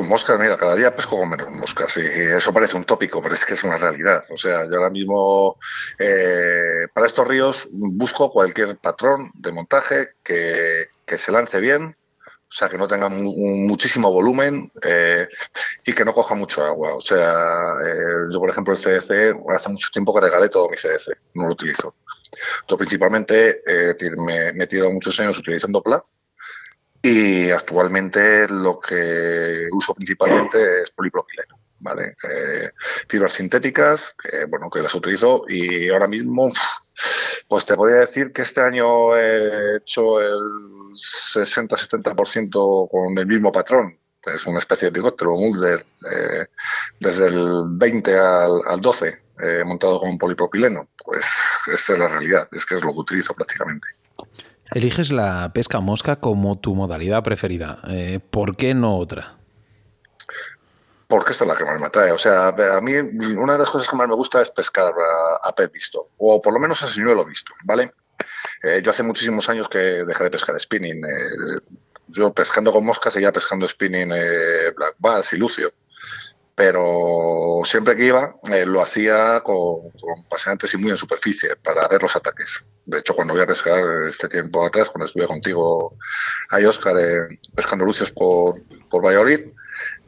moscas, 0.03 0.41
mira, 0.41 0.57
cada 0.57 0.77
día 0.77 0.95
pesco 0.95 1.19
con 1.19 1.31
menos 1.31 1.51
moscas 1.51 1.97
y 1.97 2.01
eso 2.01 2.53
parece 2.53 2.77
un 2.77 2.85
tópico, 2.85 3.23
pero 3.23 3.35
es 3.35 3.45
que 3.45 3.55
es 3.55 3.65
una 3.65 3.77
realidad. 3.77 4.23
O 4.33 4.37
sea, 4.37 4.65
yo 4.69 4.77
ahora 4.77 4.91
mismo 4.91 5.59
eh, 5.99 6.87
para 6.93 7.07
estos 7.07 7.27
ríos 7.27 7.69
busco 7.71 8.31
cualquier 8.31 8.77
patrón 8.77 9.31
de 9.35 9.53
montaje 9.53 10.09
que 10.23 10.89
se 11.07 11.33
lance 11.33 11.61
bien, 11.61 11.97
o 12.47 12.57
sea, 12.57 12.69
que 12.69 12.79
no 12.79 12.87
tenga 12.87 13.09
muchísimo 13.09 14.13
volumen 14.13 14.71
eh, 14.83 15.29
y 15.85 15.93
que 15.93 16.05
no 16.05 16.13
coja 16.13 16.35
mucho 16.35 16.65
agua. 16.65 16.95
O 16.95 17.01
sea, 17.01 17.75
yo, 18.31 18.39
por 18.39 18.51
ejemplo, 18.51 18.75
el 18.75 18.81
CDC, 18.81 19.37
hace 19.51 19.69
mucho 19.71 19.89
tiempo 19.93 20.15
que 20.15 20.21
regalé 20.21 20.49
todo 20.49 20.69
mi 20.69 20.77
CDC, 20.77 21.19
no 21.35 21.47
lo 21.47 21.53
utilizo. 21.53 21.97
Yo 22.69 22.77
principalmente 22.77 23.63
eh, 23.67 23.97
me 24.17 24.49
he 24.49 24.53
metido 24.53 24.91
muchos 24.91 25.19
años 25.19 25.39
utilizando 25.39 25.83
PLA 25.83 26.05
y 27.03 27.51
actualmente 27.51 28.49
lo 28.49 28.79
que 28.81 29.69
uso 29.73 29.95
principalmente 29.95 30.83
es 30.83 30.91
polipropileno. 30.91 31.59
¿Vale? 31.79 32.15
Eh, 32.29 32.71
fibras 33.09 33.33
sintéticas, 33.35 34.15
que, 34.15 34.45
bueno, 34.47 34.71
que 34.71 34.83
las 34.83 34.95
utilizo 34.95 35.45
y 35.49 35.91
ahora 35.91 36.07
mismo, 36.07 36.53
pues 37.49 37.67
te 37.67 37.75
podría 37.75 38.01
decir 38.01 38.33
que 38.33 38.43
este 38.43 38.61
año 38.61 39.17
he 39.17 39.77
hecho 39.77 40.21
el 40.21 40.39
60-70% 40.91 42.89
con 42.91 43.19
el 43.19 43.27
mismo 43.27 43.51
patrón. 43.53 43.99
Es 44.25 44.47
una 44.47 44.59
especie 44.59 44.91
de 44.91 44.99
helicóptero, 44.99 45.37
Mulder, 45.37 45.85
eh, 46.11 46.47
desde 46.99 47.27
el 47.27 47.65
20 47.69 48.19
al, 48.19 48.61
al 48.67 48.81
12 48.81 49.25
eh, 49.43 49.65
montado 49.65 49.99
con 50.01 50.17
polipropileno. 50.17 50.89
Pues 51.05 51.27
esa 51.73 51.93
es 51.93 51.99
la 51.99 52.09
realidad, 52.09 52.49
es 52.53 52.65
que 52.65 52.77
es 52.77 52.85
lo 52.85 52.93
que 52.93 53.01
utilizo 53.01 53.35
prácticamente. 53.35 53.89
Eliges 54.71 55.13
la 55.13 55.53
pesca 55.53 55.81
mosca 55.81 56.17
como 56.17 56.59
tu 56.59 56.75
modalidad 56.75 57.23
preferida. 57.23 57.81
Eh, 57.89 58.21
¿Por 58.31 58.57
qué 58.57 58.75
no 58.75 58.97
otra? 58.97 59.37
Porque 61.15 61.31
esta 61.31 61.45
es 61.45 61.49
la 61.49 61.57
que 61.57 61.65
más 61.65 61.79
me 61.79 61.87
atrae. 61.87 62.11
O 62.11 62.19
sea, 62.19 62.49
a 62.49 62.81
mí 62.81 62.93
una 62.97 63.53
de 63.53 63.61
las 63.61 63.71
cosas 63.71 63.87
que 63.87 63.95
más 63.95 64.09
me 64.09 64.17
gusta 64.17 64.43
es 64.43 64.51
pescar 64.51 64.93
a, 65.43 65.55
pez 65.55 65.71
visto, 65.71 66.09
o 66.19 66.43
por 66.43 66.53
lo 66.53 66.59
menos 66.59 66.83
a 66.83 66.89
señuelo 66.89 67.25
visto, 67.25 67.55
¿vale? 67.63 67.93
Eh, 68.65 68.81
yo 68.83 68.91
hace 68.91 69.05
muchísimos 69.05 69.49
años 69.49 69.69
que 69.69 69.79
dejé 69.79 70.25
de 70.25 70.31
pescar 70.31 70.59
spinning. 70.59 71.03
yo 72.09 72.35
pescando 72.35 72.73
con 72.73 72.85
moscas 72.85 73.13
seguía 73.13 73.31
pescando 73.31 73.69
spinning 73.69 74.09
black 74.75 74.97
bass 74.99 75.35
y 75.35 75.37
lucio 75.37 75.73
pero 76.55 77.63
siempre 77.65 77.97
que 77.97 78.07
iba 78.07 78.37
eh, 78.53 78.65
lo 78.65 78.81
hacía 78.81 79.41
con, 79.41 79.93
paseantes 80.29 80.73
y 80.75 80.77
muy 80.77 80.91
en 80.91 80.97
superficie 80.97 81.57
para 81.57 81.89
ver 81.89 82.03
los 82.03 82.15
ataques. 82.15 82.65
De 82.87 82.99
hecho, 82.99 83.15
cuando 83.15 83.35
voy 83.35 83.43
a 83.43 83.47
pescar 83.47 83.81
este 84.07 84.29
tiempo 84.29 84.65
atrás, 84.65 84.89
cuando 84.89 85.07
estuve 85.07 85.27
contigo 85.27 85.97
ahí, 86.51 86.65
Oscar, 86.65 86.97
eh, 86.99 87.39
pescando 87.55 87.85
lucios 87.85 88.13
por, 88.13 88.55
por 88.89 89.05
Valladolid, 89.05 89.41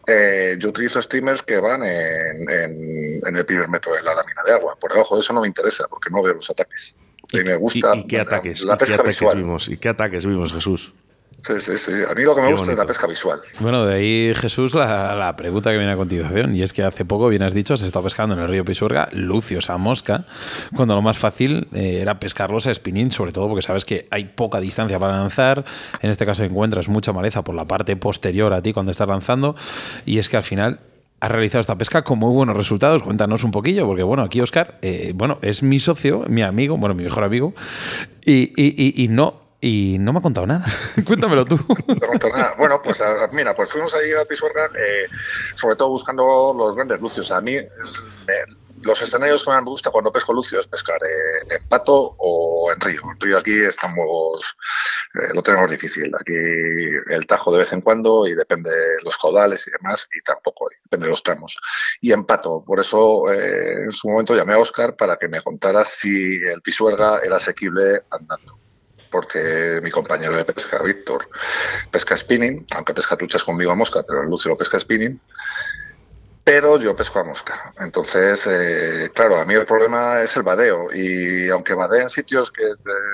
eh, 0.07 0.57
yo 0.59 0.69
utilizo 0.69 1.03
streamers 1.03 1.43
que 1.43 1.59
van 1.59 1.83
en, 1.83 2.49
en, 2.49 3.37
el 3.37 3.45
primer 3.45 3.69
metro 3.69 3.95
de 3.95 4.03
la 4.03 4.15
lámina 4.15 4.43
de 4.47 4.53
agua. 4.53 4.77
Por 4.79 4.93
debajo 4.93 5.17
de 5.17 5.21
eso 5.21 5.33
no 5.33 5.41
me 5.41 5.49
interesa 5.49 5.87
porque 5.89 6.11
no 6.11 6.23
veo 6.23 6.35
los 6.35 6.49
ataques. 6.49 6.97
Y, 7.33 7.39
me 7.39 7.57
gusta 7.57 7.93
qué 8.09 8.21
ataques, 8.21 8.63
la, 8.63 8.79
pesca 8.79 9.03
visual. 9.03 9.37
Vimos, 9.37 9.69
¿Y 9.69 9.77
qué 9.79 9.89
ataques 9.89 10.25
vimos, 10.25 10.53
Jesús? 10.53 10.93
Sí, 11.43 11.61
sí, 11.61 11.79
sí. 11.79 11.93
A 12.09 12.13
mí 12.15 12.23
lo 12.23 12.35
que 12.35 12.41
me 12.41 12.53
gusta 12.53 12.73
es 12.73 12.79
la 12.79 12.87
pesca 12.87 13.07
visual. 13.07 13.39
Bueno, 13.61 13.87
de 13.87 13.95
ahí, 13.95 14.35
Jesús, 14.35 14.75
la, 14.75 15.35
pregunta 15.37 15.71
que 15.71 15.77
viene 15.77 15.93
a 15.93 15.97
continuación. 15.97 16.57
Y 16.57 16.63
es 16.63 16.73
que 16.73 16.83
hace 16.83 17.05
poco, 17.05 17.29
bien 17.29 17.43
has 17.43 17.55
dicho, 17.55 17.77
se 17.77 17.87
está 17.87 18.03
pescando 18.03 18.35
en 18.35 18.41
el 18.41 18.49
río 18.49 18.65
Pisuerga 18.65 19.09
lucios 19.13 19.71
a 19.71 19.77
mosca, 19.77 20.27
cuando 20.75 20.95
lo 20.95 21.03
más 21.03 21.19
fácil 21.19 21.69
eh, 21.73 22.01
era 22.01 22.19
pescarlos 22.19 22.67
a 22.67 22.75
spinning, 22.75 23.13
sobre 23.13 23.33
todo 23.33 23.49
porque 23.49 23.63
sabes 23.63 23.85
que 23.85 24.09
hay 24.11 24.25
poca 24.25 24.59
distancia 24.59 24.99
para 24.99 25.13
lanzar. 25.13 25.65
En 26.01 26.11
este 26.11 26.27
caso 26.27 26.43
encuentras 26.43 26.89
mucha 26.89 27.13
maleza 27.13 27.45
por 27.45 27.55
la 27.55 27.67
parte 27.67 27.97
posterior 27.97 28.53
a 28.53 28.61
ti 28.61 28.73
cuando 28.73 28.91
estás 28.91 29.07
lanzando. 29.07 29.55
Y 30.05 30.19
es 30.19 30.29
que 30.29 30.37
al 30.37 30.43
final 30.43 30.81
has 31.21 31.31
realizado 31.31 31.61
esta 31.61 31.79
pesca 31.79 32.03
con 32.03 32.19
muy 32.19 32.33
buenos 32.33 32.57
resultados. 32.57 33.05
Cuéntanos 33.05 33.45
un 33.45 33.53
poquillo, 33.53 33.87
porque 33.87 34.03
bueno, 34.03 34.25
aquí 34.25 34.41
Oscar, 34.41 34.79
eh, 34.83 35.13
bueno, 35.15 35.39
es 35.43 35.63
mi 35.63 35.79
socio, 35.79 36.25
mi 36.29 36.43
amigo, 36.43 36.77
bueno, 36.77 36.95
mi 36.95 37.05
mejor 37.05 37.23
amigo, 37.23 37.55
y, 38.25 38.53
y, 38.57 39.05
y 39.05 39.09
no 39.09 39.46
y 39.61 39.97
no 39.99 40.13
me 40.13 40.19
ha 40.19 40.23
contado 40.23 40.47
nada. 40.47 40.65
Cuéntamelo 41.07 41.45
tú. 41.45 41.57
no 41.87 41.95
me 41.95 42.07
ha 42.07 42.09
contado 42.09 42.37
nada. 42.37 42.55
Bueno, 42.59 42.81
pues 42.83 43.03
mira, 43.33 43.55
pues 43.55 43.71
fuimos 43.71 43.95
ahí 43.95 44.13
a 44.13 44.25
Pisuerga, 44.25 44.67
eh, 44.67 45.09
sobre 45.55 45.77
todo 45.77 45.91
buscando 45.91 46.55
los 46.57 46.75
grandes 46.75 47.01
lucios. 47.01 47.31
A 47.33 47.41
mí, 47.41 47.57
es, 47.57 48.07
los 48.83 49.03
escenarios 49.03 49.45
que 49.45 49.51
más 49.51 49.63
me 49.63 49.71
gusta 49.71 49.91
cuando 49.91 50.13
pesco 50.13 50.33
lucio 50.33 50.61
es 50.61 50.67
pescar 50.67 50.99
eh, 51.03 51.57
en 51.59 51.69
pato 51.69 52.15
o 52.19 52.71
en 52.73 52.81
río. 52.81 53.01
En 53.13 53.21
río 53.21 53.39
aquí 53.39 53.65
estamos, 53.65 54.57
eh, 55.15 55.35
lo 55.35 55.43
tenemos 55.43 55.71
difícil. 55.71 56.15
Aquí 56.15 56.35
el 56.35 57.27
tajo 57.27 57.53
de 57.53 57.59
vez 57.59 57.73
en 57.73 57.81
cuando 57.81 58.27
y 58.27 58.35
depende 58.35 58.71
de 58.71 58.97
los 59.05 59.17
caudales 59.19 59.67
y 59.69 59.71
demás, 59.71 60.09
y 60.17 60.23
tampoco, 60.23 60.69
depende 60.85 61.07
de 61.07 61.11
los 61.11 61.23
tramos. 61.23 61.59
Y 62.01 62.13
en 62.13 62.25
pato, 62.25 62.63
por 62.65 62.81
eso 62.81 63.31
eh, 63.31 63.85
en 63.85 63.93
su 63.93 64.09
momento 64.09 64.35
llamé 64.35 64.55
a 64.55 64.59
Oscar 64.59 64.97
para 64.97 65.17
que 65.17 65.29
me 65.29 65.43
contara 65.43 65.85
si 65.85 66.37
el 66.45 66.63
Pisuerga 66.63 67.21
era 67.25 67.37
asequible 67.37 68.03
andando 68.11 68.66
porque 69.11 69.81
mi 69.83 69.91
compañero 69.91 70.37
de 70.37 70.45
pesca, 70.45 70.83
Víctor, 70.83 71.29
pesca 71.91 72.17
spinning, 72.17 72.67
aunque 72.75 72.95
pesca 72.95 73.17
truchas 73.17 73.45
conmigo 73.45 73.73
a 73.73 73.75
mosca, 73.75 74.03
pero 74.07 74.23
el 74.23 74.29
Lucio 74.29 74.51
lo 74.51 74.57
pesca 74.57 74.79
spinning, 74.79 75.21
pero 76.45 76.79
yo 76.79 76.95
pesco 76.95 77.19
a 77.19 77.25
mosca. 77.25 77.75
Entonces, 77.81 78.47
eh, 78.49 79.11
claro, 79.13 79.41
a 79.41 79.45
mí 79.45 79.55
el 79.55 79.67
problema 79.67 80.23
es 80.23 80.37
el 80.37 80.45
vadeo. 80.45 80.93
Y 80.95 81.49
aunque 81.49 81.75
vadee 81.75 82.03
en 82.03 82.09
sitios 82.09 82.53
que 82.53 82.63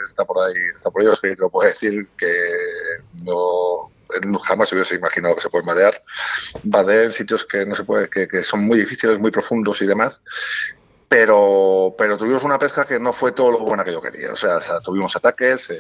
está 0.05 0.25
por 0.27 0.47
ahí, 0.47 0.61
está 0.75 0.91
por 0.91 1.01
ahí, 1.01 1.09
os 1.09 1.23
lo 1.39 1.49
puedo 1.49 1.67
decir 1.67 2.09
que 2.17 2.29
no 3.25 3.91
jamás 4.43 4.69
se 4.69 4.75
hubiese 4.75 4.97
imaginado 4.97 5.35
que 5.35 5.41
se 5.41 5.49
puede 5.49 5.65
vadear. 5.65 6.03
Vadea 6.63 7.05
en 7.05 7.13
sitios 7.13 7.47
que 7.47 7.65
no 7.65 7.75
se 7.75 7.85
puede, 7.85 8.11
que, 8.11 8.29
que 8.29 8.43
son 8.43 8.61
muy 8.61 8.79
difíciles, 8.79 9.19
muy 9.19 9.31
profundos 9.31 9.81
y 9.81 9.87
demás 9.87 10.21
pero, 11.13 11.95
pero 11.99 12.17
tuvimos 12.17 12.43
una 12.43 12.59
pesca 12.59 12.87
que 12.87 12.99
no 12.99 13.13
fue 13.13 13.33
todo 13.33 13.51
lo 13.51 13.59
buena 13.59 13.85
que 13.85 13.93
yo 13.93 14.01
quería. 14.01 14.33
O 14.33 14.37
sea, 14.37 14.59
tuvimos 14.83 15.15
ataques, 15.15 15.69
eh, 15.69 15.77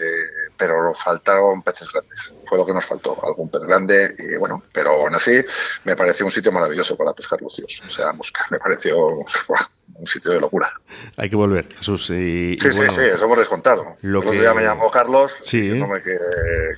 pero 0.58 0.92
faltaron 0.92 1.62
peces 1.62 1.90
grandes. 1.90 2.34
Fue 2.44 2.58
lo 2.58 2.66
que 2.66 2.74
nos 2.74 2.84
faltó, 2.84 3.18
algún 3.24 3.48
pez 3.48 3.62
grande. 3.62 4.14
Y 4.18 4.36
bueno, 4.36 4.62
pero 4.74 4.90
aún 4.90 5.14
así 5.14 5.42
me 5.84 5.96
pareció 5.96 6.26
un 6.26 6.32
sitio 6.32 6.52
maravilloso 6.52 6.98
para 6.98 7.14
pescar 7.14 7.40
lucios. 7.40 7.82
O 7.86 7.88
sea, 7.88 8.12
me 8.12 8.58
pareció 8.58 9.20
un 9.94 10.06
sitio 10.06 10.32
de 10.32 10.40
locura. 10.40 10.68
Hay 11.16 11.28
que 11.28 11.36
volver, 11.36 11.68
Jesús. 11.76 12.10
Y, 12.10 12.56
sí, 12.58 12.72
sí, 12.72 12.82
sí, 12.88 13.00
eso 13.02 13.24
hemos 13.24 13.38
descontado. 13.38 13.96
Lo 14.00 14.20
El 14.20 14.28
otro 14.28 14.40
día 14.40 14.54
me 14.54 14.62
llamó 14.62 14.90
Carlos 14.90 15.32
sí. 15.42 15.60
diciéndome 15.60 16.02
que, 16.02 16.18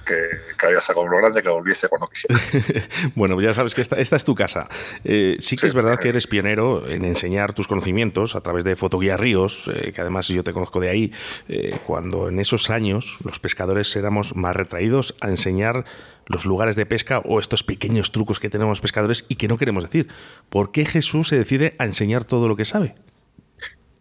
que, 0.04 0.28
que, 0.58 0.66
había 0.66 0.80
sacado 0.80 1.06
lo 1.06 1.16
grande, 1.18 1.42
que 1.42 1.48
volviese 1.48 1.88
cuando 1.88 2.08
quisiera. 2.08 2.38
bueno, 3.14 3.40
ya 3.40 3.54
sabes 3.54 3.74
que 3.74 3.80
esta, 3.80 3.96
esta 3.96 4.16
es 4.16 4.24
tu 4.24 4.34
casa. 4.34 4.68
Eh, 5.04 5.36
sí 5.40 5.56
que 5.56 5.62
sí, 5.62 5.66
es 5.68 5.74
verdad 5.74 5.98
que 5.98 6.08
eres 6.08 6.26
pionero 6.26 6.88
en 6.88 7.04
enseñar 7.04 7.52
tus 7.54 7.68
conocimientos 7.68 8.34
a 8.34 8.40
través 8.40 8.64
de 8.64 8.76
Fotoguía 8.76 9.16
Ríos, 9.16 9.70
eh, 9.72 9.92
que 9.92 10.00
además 10.00 10.28
yo 10.28 10.44
te 10.44 10.52
conozco 10.52 10.80
de 10.80 10.90
ahí, 10.90 11.12
eh, 11.48 11.78
cuando 11.86 12.28
en 12.28 12.40
esos 12.40 12.70
años 12.70 13.18
los 13.24 13.38
pescadores 13.38 13.94
éramos 13.96 14.34
más 14.34 14.56
retraídos 14.56 15.14
a 15.20 15.28
enseñar 15.28 15.84
los 16.26 16.46
lugares 16.46 16.76
de 16.76 16.86
pesca 16.86 17.18
o 17.20 17.38
estos 17.38 17.62
pequeños 17.62 18.12
trucos 18.12 18.40
que 18.40 18.50
tenemos 18.50 18.80
pescadores 18.80 19.24
y 19.28 19.36
que 19.36 19.48
no 19.48 19.58
queremos 19.58 19.84
decir. 19.84 20.08
¿Por 20.48 20.72
qué 20.72 20.84
Jesús 20.84 21.28
se 21.28 21.36
decide 21.36 21.74
a 21.78 21.84
enseñar 21.84 22.24
todo 22.24 22.48
lo 22.48 22.56
que 22.56 22.64
sabe? 22.64 22.94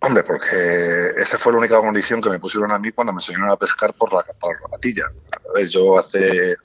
Hombre, 0.05 0.23
porque 0.23 1.13
esa 1.15 1.37
fue 1.37 1.53
la 1.53 1.59
única 1.59 1.79
condición 1.79 2.21
que 2.21 2.29
me 2.29 2.37
pusieron 2.37 2.71
a 2.71 2.77
mí 2.77 2.91
cuando 2.91 3.13
me 3.13 3.17
enseñaron 3.17 3.49
a 3.49 3.55
pescar 3.55 3.93
por 3.93 4.11
la, 4.11 4.21
por 4.37 4.61
la 4.61 4.67
patilla. 4.67 5.05
Yo 5.69 5.97
hace, 5.97 6.57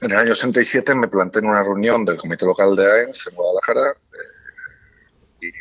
en 0.00 0.10
el 0.10 0.16
año 0.16 0.34
67 0.34 0.92
me 0.96 1.06
planté 1.06 1.38
en 1.38 1.46
una 1.46 1.62
reunión 1.62 2.04
del 2.04 2.16
comité 2.16 2.44
local 2.44 2.74
de 2.74 2.90
AENS 2.90 3.28
en 3.28 3.36
Guadalajara 3.36 3.96
eh, 5.40 5.52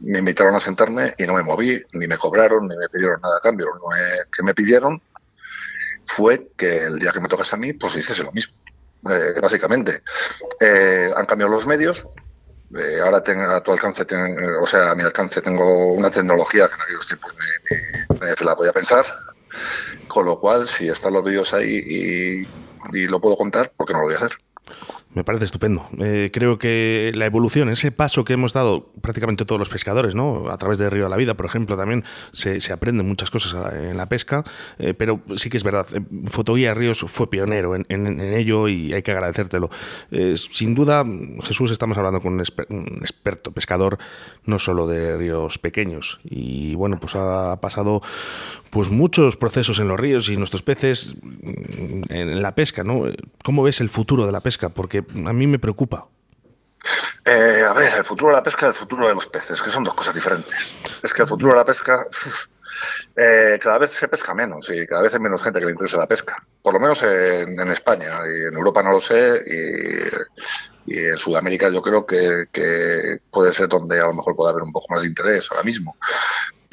y 0.00 0.06
me 0.10 0.20
invitaron 0.20 0.54
a 0.54 0.60
sentarme 0.60 1.14
y 1.18 1.26
no 1.26 1.34
me 1.34 1.42
moví, 1.42 1.82
ni 1.94 2.06
me 2.06 2.16
cobraron, 2.16 2.68
ni 2.68 2.76
me 2.76 2.88
pidieron 2.88 3.20
nada 3.20 3.38
a 3.38 3.40
cambio. 3.40 3.66
Lo 3.66 3.88
que 4.30 4.42
me 4.44 4.54
pidieron 4.54 5.02
fue 6.06 6.50
que 6.56 6.84
el 6.84 6.98
día 6.98 7.12
que 7.12 7.20
me 7.20 7.28
tocase 7.28 7.56
a 7.56 7.58
mí, 7.58 7.72
pues 7.72 7.96
hiciese 7.96 8.22
lo 8.22 8.32
mismo, 8.32 8.54
eh, 9.10 9.34
básicamente. 9.40 10.02
Eh, 10.60 11.10
han 11.14 11.26
cambiado 11.26 11.52
los 11.52 11.66
medios, 11.66 12.06
eh, 12.76 13.00
ahora 13.02 13.22
tengo, 13.22 13.44
a 13.44 13.60
tu 13.60 13.72
alcance, 13.72 14.04
o 14.60 14.66
sea, 14.66 14.90
a 14.90 14.94
mi 14.94 15.02
alcance 15.02 15.40
tengo 15.40 15.92
una 15.92 16.10
tecnología 16.10 16.68
que 16.68 16.74
en 16.74 16.80
aquellos 16.82 17.06
tiempos 17.06 17.34
me, 17.36 18.44
la 18.44 18.54
voy 18.54 18.68
a 18.68 18.72
pensar, 18.72 19.04
con 20.08 20.26
lo 20.26 20.40
cual, 20.40 20.66
si 20.66 20.88
están 20.88 21.12
los 21.12 21.24
vídeos 21.24 21.54
ahí 21.54 22.46
y, 22.92 22.98
y 22.98 23.08
lo 23.08 23.20
puedo 23.20 23.36
contar, 23.36 23.72
¿por 23.76 23.86
qué 23.86 23.92
no 23.92 24.00
lo 24.00 24.06
voy 24.06 24.14
a 24.14 24.18
hacer? 24.18 24.32
Me 25.14 25.22
parece 25.22 25.44
estupendo. 25.44 25.86
Eh, 25.98 26.30
creo 26.32 26.58
que 26.58 27.12
la 27.14 27.26
evolución, 27.26 27.68
ese 27.68 27.92
paso 27.92 28.24
que 28.24 28.32
hemos 28.32 28.52
dado 28.52 28.90
prácticamente 29.00 29.44
todos 29.44 29.60
los 29.60 29.68
pescadores, 29.68 30.16
¿no? 30.16 30.50
A 30.50 30.58
través 30.58 30.76
de 30.78 30.90
Río 30.90 31.04
de 31.04 31.10
la 31.10 31.16
Vida, 31.16 31.34
por 31.34 31.46
ejemplo, 31.46 31.76
también 31.76 32.04
se, 32.32 32.58
aprenden 32.72 33.06
muchas 33.06 33.30
cosas 33.30 33.72
en 33.74 33.96
la 33.96 34.08
pesca, 34.08 34.42
eh, 34.78 34.92
pero 34.92 35.20
sí 35.36 35.50
que 35.50 35.56
es 35.56 35.62
verdad, 35.62 35.86
eh, 35.94 36.00
Fotoguía 36.24 36.74
Ríos 36.74 37.04
fue 37.06 37.30
pionero 37.30 37.76
en, 37.76 38.20
ello 38.20 38.66
y 38.66 38.92
hay 38.92 39.02
que 39.02 39.12
agradecértelo. 39.12 39.70
sin 40.36 40.74
duda, 40.74 41.04
Jesús, 41.42 41.70
estamos 41.70 41.96
hablando 41.96 42.20
con 42.20 42.32
un, 42.34 42.40
experto 43.00 43.52
pescador, 43.52 43.98
no 44.46 44.58
solo 44.58 44.88
de 44.88 45.16
ríos 45.16 45.58
pequeños. 45.58 46.18
Y 46.24 46.74
bueno, 46.74 46.98
pues 46.98 47.14
ha 47.14 47.60
pasado 47.60 48.02
pues 48.70 48.90
muchos 48.90 49.36
procesos 49.36 49.78
en 49.78 49.86
los 49.86 50.00
ríos 50.00 50.28
y 50.28 50.36
nuestros 50.36 50.62
peces 50.62 51.14
en 52.08 52.42
la 52.42 52.56
pesca, 52.56 52.82
¿no? 52.82 53.04
¿Cómo 53.44 53.62
ves 53.62 53.80
el 53.80 53.88
futuro 53.88 54.26
de 54.26 54.32
la 54.32 54.40
pesca? 54.40 54.70
Porque 54.70 55.03
a 55.26 55.32
mí 55.32 55.46
me 55.46 55.58
preocupa. 55.58 56.06
Eh, 57.24 57.64
a 57.66 57.72
ver, 57.72 57.92
el 57.96 58.04
futuro 58.04 58.30
de 58.30 58.36
la 58.36 58.42
pesca 58.42 58.66
y 58.66 58.68
el 58.68 58.74
futuro 58.74 59.08
de 59.08 59.14
los 59.14 59.26
peces, 59.28 59.62
que 59.62 59.70
son 59.70 59.84
dos 59.84 59.94
cosas 59.94 60.14
diferentes. 60.14 60.76
Es 61.02 61.14
que 61.14 61.22
el 61.22 61.28
futuro 61.28 61.52
de 61.52 61.58
la 61.58 61.64
pesca, 61.64 62.06
eh, 63.16 63.58
cada 63.60 63.78
vez 63.78 63.90
se 63.90 64.08
pesca 64.08 64.34
menos 64.34 64.70
y 64.70 64.86
cada 64.86 65.02
vez 65.02 65.14
hay 65.14 65.20
menos 65.20 65.42
gente 65.42 65.60
que 65.60 65.66
le 65.66 65.72
interesa 65.72 65.98
la 65.98 66.06
pesca. 66.06 66.44
Por 66.62 66.74
lo 66.74 66.80
menos 66.80 67.02
en, 67.02 67.60
España 67.70 68.20
y 68.26 68.48
en 68.48 68.54
Europa 68.54 68.82
no 68.82 68.90
lo 68.90 69.00
sé 69.00 69.42
y, 70.86 70.96
en 70.96 71.16
Sudamérica 71.16 71.70
yo 71.70 71.80
creo 71.82 72.04
que, 72.04 73.18
puede 73.30 73.52
ser 73.52 73.68
donde 73.68 73.98
a 74.00 74.06
lo 74.06 74.14
mejor 74.14 74.36
puede 74.36 74.50
haber 74.50 74.62
un 74.62 74.72
poco 74.72 74.86
más 74.90 75.02
de 75.02 75.08
interés 75.08 75.50
ahora 75.50 75.64
mismo 75.64 75.96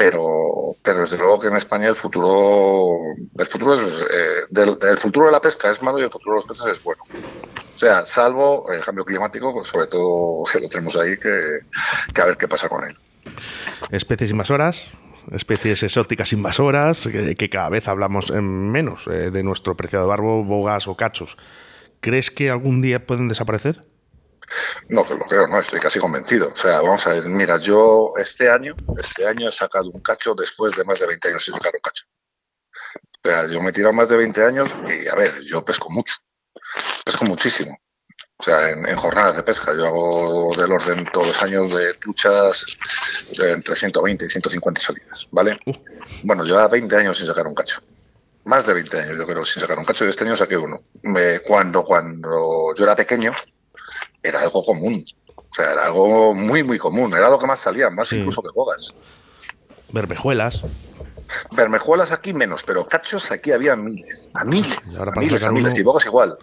pero, 0.02 0.76
pero 0.82 1.02
desde 1.02 1.20
luego 1.20 1.40
que 1.40 1.48
en 1.50 1.58
España 1.58 1.88
el 1.88 1.96
futuro, 1.96 2.98
el 3.38 3.46
futuro 3.46 3.76
es, 3.76 4.04
eh, 4.10 4.46
del, 4.50 4.98
futuro 4.98 5.28
de 5.28 5.32
la 5.32 5.40
pesca 5.40 5.70
es 5.70 5.84
malo 5.84 6.00
y 6.00 6.02
el 6.02 6.10
futuro 6.10 6.32
de 6.32 6.38
los 6.38 6.48
peces 6.48 6.66
es 6.80 6.84
bueno. 6.84 7.04
O 7.76 7.78
sea, 7.78 8.04
salvo 8.04 8.72
el 8.72 8.84
cambio 8.84 9.06
climático, 9.06 9.64
sobre 9.64 9.86
todo 9.86 10.44
que 10.52 10.60
lo 10.60 10.68
tenemos 10.68 10.98
ahí, 10.98 11.18
que, 11.18 11.60
a 12.20 12.26
ver 12.26 12.36
qué 12.36 12.48
pasa 12.48 12.68
con 12.68 12.84
él. 12.84 12.96
Especies 13.92 14.32
invasoras, 14.32 14.88
especies 15.32 15.82
exóticas 15.84 16.34
invasoras, 16.34 17.08
que, 17.08 17.50
cada 17.50 17.70
vez 17.70 17.88
hablamos 17.88 18.32
menos 18.32 19.08
eh, 19.08 19.32
de 19.32 19.44
nuestro 19.44 19.76
preciado 19.76 20.08
barbo, 20.08 20.44
bogas 20.44 20.88
o 20.88 20.96
cachos. 20.96 21.38
¿Crees 22.02 22.32
que 22.32 22.50
algún 22.50 22.82
día 22.82 23.06
pueden 23.06 23.28
desaparecer? 23.28 23.86
No, 24.90 25.08
que 25.08 25.16
lo 25.16 25.26
creo, 25.26 25.48
no, 25.48 25.60
estoy 25.60 25.80
casi 25.80 26.00
convencido. 26.00 26.50
O 26.50 26.56
sea, 26.56 26.82
vamos 26.82 27.06
a 27.08 27.14
ver, 27.14 27.26
mira, 27.26 27.58
yo 27.58 28.14
este 28.18 28.50
año, 28.50 28.76
este 28.98 29.26
año 29.26 29.48
he 29.48 29.52
sacado 29.52 29.90
un 29.90 30.02
cacho 30.02 30.36
después 30.36 30.76
de 30.76 30.84
más 30.84 31.00
de 31.00 31.08
20 31.08 31.30
años 31.30 31.46
sin 31.46 31.54
sacar 31.56 31.74
un 31.76 31.82
cacho. 31.82 32.06
O 33.24 33.30
sea, 33.30 33.48
yo 33.48 33.62
me 33.62 33.70
he 33.70 33.74
tirado 33.74 33.94
más 33.94 34.10
de 34.10 34.18
20 34.18 34.44
años 34.44 34.76
y, 34.88 35.08
a 35.08 35.16
ver, 35.16 35.42
yo 35.42 35.64
pesco 35.64 35.90
mucho, 35.90 36.16
pesco 37.06 37.24
muchísimo. 37.26 37.78
O 38.42 38.44
sea, 38.44 38.72
en, 38.72 38.96
jornadas 38.98 39.36
de 39.36 39.44
pesca. 39.44 39.72
Yo 39.72 39.86
hago 39.86 40.56
del 40.58 40.72
orden 40.72 41.08
todos 41.14 41.28
los 41.28 41.42
años 41.44 41.70
de 41.70 41.94
truchas 41.94 42.66
entre 43.38 43.76
120 43.76 44.26
y 44.26 44.28
150 44.28 44.82
salidas, 44.82 45.28
¿vale? 45.30 45.60
Uh. 45.68 45.74
Bueno, 46.24 46.44
yo 46.44 46.68
20 46.68 46.96
años 46.96 47.20
sin 47.20 47.28
sacar 47.28 47.46
un 47.46 47.54
cacho. 47.54 47.84
Más 48.46 48.66
de 48.66 48.74
20 48.74 49.00
años, 49.00 49.18
yo 49.20 49.28
creo, 49.28 49.46
sin 49.46 49.62
sacar 49.62 49.78
un 49.78 49.86
cacho. 49.86 50.06
Y 50.06 50.10
este 50.10 50.26
año 50.26 50.36
saqué 50.36 50.58
uno. 50.58 50.80
cuando, 51.46 51.84
cuando 51.84 52.74
yo 52.76 52.84
era 52.84 52.96
pequeño, 52.96 53.32
era 54.24 54.42
algo 54.42 54.66
común. 54.66 55.06
O 55.36 55.54
sea, 55.54 55.74
era 55.74 55.86
algo 55.86 56.34
muy, 56.34 56.64
muy 56.64 56.80
común. 56.80 57.14
Era 57.14 57.30
lo 57.30 57.38
que 57.38 57.46
más 57.46 57.60
salía, 57.60 57.92
más 57.92 58.12
incluso 58.12 58.42
que 58.42 58.50
bogas. 58.56 58.96
Bermejuelas. 59.92 60.64
Bermejuelas 61.52 62.12
aquí 62.12 62.34
menos, 62.34 62.64
pero 62.64 62.88
cachos 62.88 63.30
aquí 63.30 63.52
había 63.52 63.76
miles. 63.76 64.32
A 64.34 64.44
miles. 64.44 65.00
a 65.00 65.06
miles, 65.20 65.46
a 65.46 65.52
miles. 65.52 65.78
Y 65.78 65.84
bogas 65.84 66.08
igual. 66.08 66.40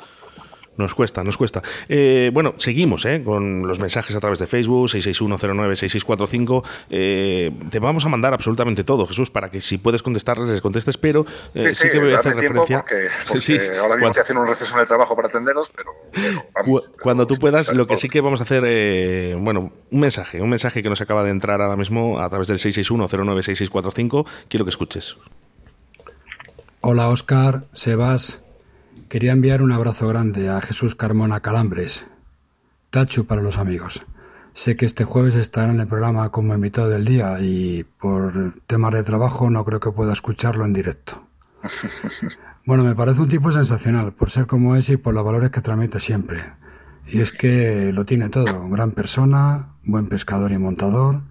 Nos 0.79 0.95
cuesta, 0.95 1.25
nos 1.25 1.37
cuesta. 1.37 1.61
Eh, 1.89 2.31
bueno, 2.33 2.55
seguimos 2.57 3.05
¿eh? 3.05 3.21
con 3.25 3.67
los 3.67 3.81
mensajes 3.81 4.15
a 4.15 4.21
través 4.21 4.39
de 4.39 4.47
Facebook, 4.47 4.89
661096645. 4.89 6.65
Eh, 6.89 7.51
te 7.69 7.81
vamos 7.81 8.05
a 8.05 8.09
mandar 8.09 8.33
absolutamente 8.33 8.85
todo, 8.85 9.05
Jesús, 9.09 9.29
para 9.29 9.51
que 9.51 9.61
si 9.61 9.79
puedes 9.79 10.05
contestarles, 10.05 10.49
les 10.49 10.61
contestes, 10.61 10.97
pero 10.97 11.27
eh, 11.53 11.73
sí, 11.73 11.91
que 11.91 11.99
voy 11.99 12.13
a 12.13 12.21
hacer 12.21 12.37
referencia. 12.37 12.85
Porque, 13.27 13.77
ahora 13.81 13.97
mismo 13.97 14.07
estoy 14.07 14.23
haciendo 14.23 14.43
un 14.43 14.49
receso 14.49 14.73
en 14.77 14.81
el 14.83 14.87
trabajo 14.87 15.17
para 15.17 15.27
atenderos, 15.27 15.73
pero. 15.75 15.91
cuando 17.03 17.27
tú 17.27 17.35
puedas, 17.39 17.75
lo 17.75 17.89
que 17.89 17.97
sí 17.97 18.09
que 18.09 18.21
vamos 18.21 18.39
a 18.39 18.45
hacer, 18.45 19.37
bueno, 19.39 19.73
un 19.91 20.01
mensaje, 20.01 20.41
un 20.41 20.49
mensaje 20.49 20.81
que 20.81 20.89
nos 20.89 21.01
acaba 21.01 21.25
de 21.25 21.31
entrar 21.31 21.61
ahora 21.61 21.77
mismo 21.77 22.21
a 22.21 22.29
través 22.29 22.47
del 22.47 22.59
661096645. 22.59 24.27
Quiero 24.49 24.65
que 24.65 24.71
escuches. 24.71 25.17
Hola, 26.83 27.09
Oscar, 27.09 27.65
Sebas. 27.73 28.41
Quería 29.09 29.33
enviar 29.33 29.63
un 29.63 29.73
abrazo 29.73 30.07
grande 30.07 30.51
a 30.51 30.61
Jesús 30.61 30.95
Carmona 30.95 31.41
Calambres. 31.41 32.07
Tachu 32.91 33.25
para 33.25 33.41
los 33.41 33.57
amigos. 33.57 34.05
Sé 34.53 34.77
que 34.77 34.85
este 34.85 35.05
jueves 35.05 35.35
estará 35.35 35.73
en 35.73 35.81
el 35.81 35.89
programa 35.89 36.31
como 36.31 36.55
invitado 36.55 36.91
del 36.91 37.07
día 37.07 37.41
y 37.41 37.85
por 37.85 38.61
temas 38.67 38.93
de 38.93 39.03
trabajo 39.03 39.49
no 39.49 39.65
creo 39.65 39.81
que 39.81 39.93
pueda 39.93 40.13
escucharlo 40.13 40.65
en 40.65 40.73
directo. 40.75 41.27
Bueno, 42.67 42.85
me 42.85 42.95
parece 42.95 43.23
un 43.23 43.31
tipo 43.31 43.51
sensacional 43.51 44.13
por 44.13 44.31
ser 44.31 44.47
como 44.47 44.77
es 44.77 44.91
y 44.91 44.99
por 44.99 45.15
los 45.15 45.25
valores 45.25 45.51
que 45.51 45.63
transmite 45.63 46.01
siempre. 46.01 46.53
Y 47.07 47.23
es 47.23 47.33
que 47.33 47.95
lo 47.95 48.05
tiene 48.05 48.29
todo, 48.29 48.69
gran 48.69 48.91
persona, 48.91 49.71
buen 49.85 50.07
pescador 50.07 50.53
y 50.53 50.59
montador, 50.59 51.23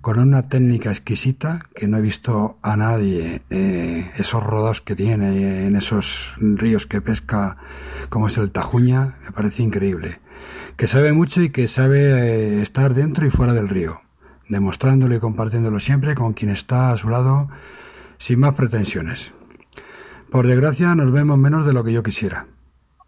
con 0.00 0.18
una 0.18 0.48
técnica 0.48 0.90
exquisita 0.90 1.66
que 1.74 1.86
no 1.86 1.98
he 1.98 2.00
visto 2.00 2.58
a 2.62 2.76
nadie, 2.76 3.42
eh, 3.50 4.10
esos 4.16 4.42
rodos 4.42 4.80
que 4.80 4.96
tiene 4.96 5.66
en 5.66 5.76
esos 5.76 6.34
ríos 6.38 6.86
que 6.86 7.02
pesca 7.02 7.58
como 8.08 8.28
es 8.28 8.38
el 8.38 8.50
Tajuña, 8.50 9.16
me 9.24 9.32
parece 9.32 9.62
increíble. 9.62 10.20
Que 10.76 10.88
sabe 10.88 11.12
mucho 11.12 11.42
y 11.42 11.50
que 11.50 11.68
sabe 11.68 12.00
eh, 12.00 12.62
estar 12.62 12.94
dentro 12.94 13.26
y 13.26 13.30
fuera 13.30 13.52
del 13.52 13.68
río, 13.68 14.00
demostrándolo 14.48 15.14
y 15.14 15.20
compartiéndolo 15.20 15.78
siempre 15.80 16.14
con 16.14 16.32
quien 16.32 16.50
está 16.50 16.90
a 16.90 16.96
su 16.96 17.10
lado 17.10 17.50
sin 18.16 18.40
más 18.40 18.54
pretensiones. 18.54 19.32
Por 20.30 20.46
desgracia 20.46 20.94
nos 20.94 21.12
vemos 21.12 21.36
menos 21.36 21.66
de 21.66 21.74
lo 21.74 21.84
que 21.84 21.92
yo 21.92 22.02
quisiera, 22.02 22.46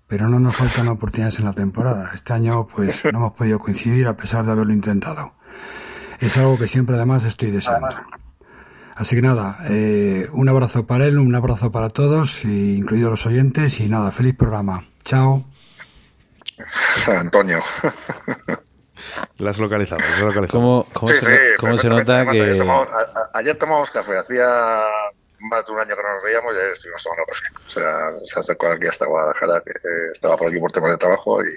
pero 0.08 0.28
no 0.28 0.38
nos 0.40 0.56
faltan 0.56 0.88
oportunidades 0.88 1.38
en 1.38 1.46
la 1.46 1.52
temporada. 1.54 2.10
Este 2.12 2.34
año 2.34 2.66
pues 2.66 3.02
no 3.04 3.18
hemos 3.18 3.32
podido 3.32 3.58
coincidir 3.60 4.06
a 4.08 4.16
pesar 4.16 4.44
de 4.44 4.52
haberlo 4.52 4.74
intentado. 4.74 5.32
Es 6.22 6.38
algo 6.38 6.58
que 6.58 6.68
siempre 6.68 6.96
además 6.96 7.24
estoy 7.24 7.50
deseando. 7.50 7.88
Así 8.94 9.16
que 9.16 9.22
nada, 9.22 9.58
eh, 9.68 10.28
un 10.32 10.48
abrazo 10.48 10.86
para 10.86 11.06
él, 11.06 11.18
un 11.18 11.34
abrazo 11.34 11.72
para 11.72 11.88
todos, 11.88 12.44
incluidos 12.44 13.10
los 13.10 13.26
oyentes, 13.26 13.80
y 13.80 13.88
nada, 13.88 14.10
feliz 14.12 14.34
programa. 14.36 14.86
Chao. 15.04 15.44
Antonio. 17.08 17.60
La 19.38 19.50
has 19.50 19.58
localizado, 19.58 20.00
la 20.00 20.14
has 20.14 20.22
localizado. 20.22 20.48
¿Cómo, 20.60 20.86
cómo 20.92 21.08
Sí, 21.08 21.14
se, 21.20 21.26
sí, 21.26 21.36
cómo 21.58 21.76
se 21.76 21.88
perfectamente. 21.88 21.98
nota 21.98 22.14
Además, 22.14 22.34
ayer 22.36 22.52
que... 22.52 22.58
tomamos- 22.58 22.88
a- 22.88 23.18
a- 23.20 23.38
ayer 23.38 23.56
tomamos 23.58 23.90
café, 23.90 24.18
hacía 24.18 24.46
más 25.40 25.66
de 25.66 25.72
un 25.72 25.80
año 25.80 25.96
que 25.96 26.02
no 26.02 26.14
nos 26.14 26.22
veíamos 26.22 26.54
y 26.54 26.58
ayer 26.58 26.72
estuvimos 26.72 27.02
tomando 27.02 27.24
café. 27.26 27.44
O 27.66 27.68
sea, 27.68 27.96
se 28.22 28.38
acercó 28.40 28.66
aquí 28.68 28.86
hasta 28.86 29.06
Guadalajara, 29.06 29.62
que 29.64 29.70
eh, 29.72 30.10
estaba 30.12 30.36
por 30.36 30.48
aquí 30.48 30.58
por 30.60 30.70
temas 30.70 30.90
de 30.90 30.98
trabajo 30.98 31.42
y 31.42 31.48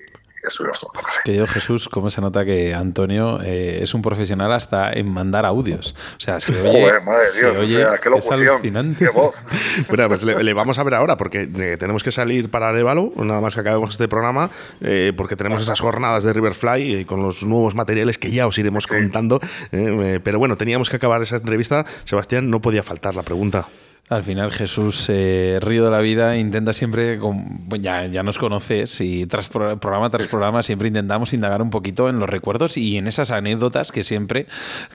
estuvimos 0.48 0.80
tomando 0.80 1.02
café. 1.02 1.20
Que 1.26 1.36
yo, 1.36 1.48
Jesús, 1.48 1.90
cómo 1.90 2.10
se 2.10 2.22
nota 2.22 2.46
que 2.46 2.74
Antonio 2.74 3.40
eh, 3.42 3.80
es 3.82 3.94
un 3.94 4.02
profesional 4.02 4.52
hasta 4.52 4.92
en 4.94 5.08
mandar 5.10 5.46
audios. 5.46 5.96
O 6.18 6.20
sea, 6.20 6.40
se 6.40 6.52
oye, 6.52 6.82
Joder, 6.84 7.02
madre 7.02 7.24
de 7.24 7.28
se 7.30 7.40
Dios, 7.42 7.58
o 7.58 7.62
oye- 7.62 7.76
sea, 7.76 7.98
qué 7.98 8.10
locución, 8.10 8.96
qué 8.98 9.10
voz. 9.10 9.36
Bueno, 9.88 10.08
pues 10.08 10.24
le, 10.24 10.44
le 10.44 10.54
vamos 10.54 10.78
a 10.80 10.84
ver 10.84 10.94
ahora 10.94 11.18
porque 11.18 11.50
eh, 11.58 11.78
tenemos 11.80 12.04
que 12.04 12.12
salir 12.12 12.50
para 12.50 12.70
Arevalo, 12.70 13.12
nada 13.18 13.42
más 13.42 13.54
que 13.56 13.62
acabemos 13.62 13.92
este 13.92 14.08
programa, 14.08 14.50
eh, 14.82 15.14
porque 15.16 15.36
tenemos 15.36 15.62
esas 15.62 15.80
jornadas 15.80 16.24
de 16.24 16.34
Riverfly 16.34 16.96
eh, 17.02 17.06
con 17.06 17.22
los 17.22 17.44
nuevos 17.44 17.76
materiales 17.76 18.18
que 18.18 18.32
ya 18.32 18.48
os 18.48 18.58
iremos 18.58 18.88
contando. 18.88 19.40
pero 19.72 20.40
bueno, 20.40 20.56
teníamos 20.58 20.90
que 20.90 20.96
acabar 20.98 21.22
esa 21.22 21.38
entrevista. 21.38 21.86
Sebastián, 22.04 22.50
no 22.50 22.62
podía 22.62 22.84
faltar 22.84 23.16
la 23.16 23.24
pregunta. 23.24 23.68
Al 24.08 24.22
final 24.22 24.52
Jesús, 24.52 25.08
eh, 25.10 25.58
Río 25.60 25.84
de 25.86 25.90
la 25.90 26.00
Vida, 26.00 26.38
intenta 26.38 26.74
siempre, 26.74 27.20
pues 27.68 27.82
ya, 27.82 28.06
ya 28.06 28.22
nos 28.22 28.38
conoces 28.38 29.02
y 29.02 29.26
tras 29.26 29.50
pro- 29.50 29.80
programa 29.80 30.12
tras 30.12 30.30
programa 30.30 30.62
siempre 30.62 30.90
intentamos 30.90 31.34
indagar 31.34 31.60
un 31.64 31.72
poquito 31.72 32.08
en 32.08 32.20
los 32.20 32.30
recuerdos 32.30 32.78
y 32.78 32.98
en 32.98 33.08
esas 33.08 33.32
anécdotas 33.32 33.92
que 33.92 34.04
siempre 34.04 34.46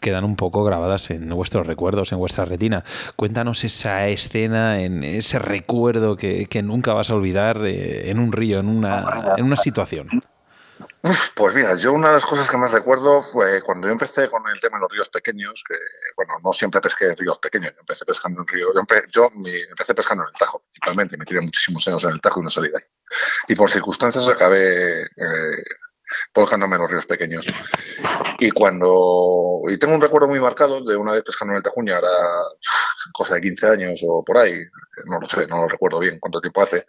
quedan 0.00 0.22
un 0.22 0.36
poco 0.36 0.62
grabadas 0.62 1.10
en 1.10 1.28
vuestros 1.30 1.66
recuerdos, 1.66 2.12
en 2.12 2.18
vuestra 2.18 2.44
retina. 2.44 2.84
Cuéntanos 3.16 3.64
esa 3.64 4.06
escena, 4.06 4.80
en 4.80 5.02
ese 5.02 5.40
recuerdo 5.40 6.16
que, 6.16 6.46
que 6.46 6.62
nunca 6.62 6.92
vas 6.92 7.10
a 7.10 7.16
olvidar 7.16 7.62
eh, 7.66 8.10
en 8.12 8.20
un 8.20 8.30
río, 8.30 8.60
en 8.60 8.68
una, 8.68 9.34
en 9.36 9.44
una 9.44 9.56
situación. 9.56 10.08
Pues 11.34 11.54
mira, 11.54 11.74
yo 11.76 11.94
una 11.94 12.08
de 12.08 12.14
las 12.14 12.26
cosas 12.26 12.50
que 12.50 12.58
más 12.58 12.72
recuerdo 12.72 13.22
fue 13.22 13.62
cuando 13.62 13.86
yo 13.86 13.92
empecé 13.92 14.28
con 14.28 14.46
el 14.48 14.60
tema 14.60 14.76
de 14.76 14.82
los 14.82 14.92
ríos 14.92 15.08
pequeños, 15.08 15.64
que 15.66 15.74
bueno, 16.14 16.34
no 16.44 16.52
siempre 16.52 16.80
pesqué 16.80 17.06
en 17.06 17.16
ríos 17.16 17.38
pequeños, 17.38 17.72
yo 17.72 17.80
empecé 17.80 18.04
pescando 18.04 18.42
en 18.42 18.46
río, 18.48 18.74
yo, 18.74 18.80
empe- 18.82 19.06
yo 19.10 19.30
empecé 19.34 19.94
pescando 19.94 20.24
en 20.24 20.28
el 20.28 20.38
Tajo, 20.38 20.60
principalmente, 20.60 21.16
me 21.16 21.24
tiré 21.24 21.40
muchísimos 21.40 21.88
años 21.88 22.04
en 22.04 22.10
el 22.10 22.20
Tajo 22.20 22.40
y 22.40 22.42
no 22.44 22.50
salí 22.50 22.68
de 22.68 22.76
ahí. 22.76 22.84
Y 23.48 23.54
por 23.54 23.70
circunstancias 23.70 24.28
acabé 24.28 25.04
eh, 25.04 25.64
en 26.34 26.78
los 26.78 26.90
ríos 26.90 27.06
pequeños. 27.06 27.46
Y 28.38 28.50
cuando, 28.50 29.62
y 29.68 29.78
tengo 29.78 29.94
un 29.94 30.00
recuerdo 30.02 30.28
muy 30.28 30.40
marcado 30.40 30.84
de 30.84 30.96
una 30.96 31.12
vez 31.12 31.22
pescando 31.22 31.52
en 31.52 31.58
el 31.58 31.62
Tajuña, 31.62 31.98
era 31.98 32.08
cosa 33.12 33.34
de 33.34 33.40
15 33.40 33.68
años 33.68 34.00
o 34.06 34.24
por 34.24 34.38
ahí, 34.38 34.60
no 35.06 35.20
lo 35.20 35.28
sé, 35.28 35.46
no 35.46 35.62
lo 35.62 35.68
recuerdo 35.68 35.98
bien 36.00 36.18
cuánto 36.20 36.40
tiempo 36.40 36.62
hace, 36.62 36.84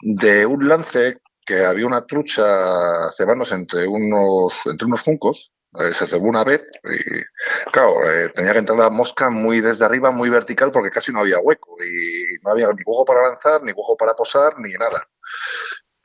de 0.00 0.44
un 0.46 0.68
lance 0.68 1.18
que 1.44 1.64
había 1.64 1.86
una 1.86 2.06
trucha 2.06 3.10
cebándose 3.16 3.54
entre 3.54 3.86
unos, 3.86 4.60
entre 4.66 4.86
unos 4.86 5.02
juncos. 5.02 5.52
eh, 5.80 5.92
se 5.92 6.06
cebó 6.06 6.28
una 6.28 6.44
vez 6.44 6.70
y, 6.84 7.70
claro, 7.72 8.08
eh, 8.08 8.30
tenía 8.30 8.52
que 8.52 8.58
entrar 8.58 8.78
la 8.78 8.90
mosca 8.90 9.28
muy 9.30 9.60
desde 9.60 9.84
arriba, 9.84 10.10
muy 10.12 10.30
vertical, 10.30 10.70
porque 10.70 10.90
casi 10.90 11.12
no 11.12 11.20
había 11.20 11.38
hueco 11.40 11.76
y 11.82 12.38
no 12.44 12.52
había 12.52 12.66
ni 12.68 12.82
hueco 12.86 13.04
para 13.04 13.28
lanzar, 13.28 13.62
ni 13.62 13.72
hueco 13.72 13.96
para 13.96 14.14
posar, 14.14 14.58
ni 14.60 14.72
nada. 14.74 15.08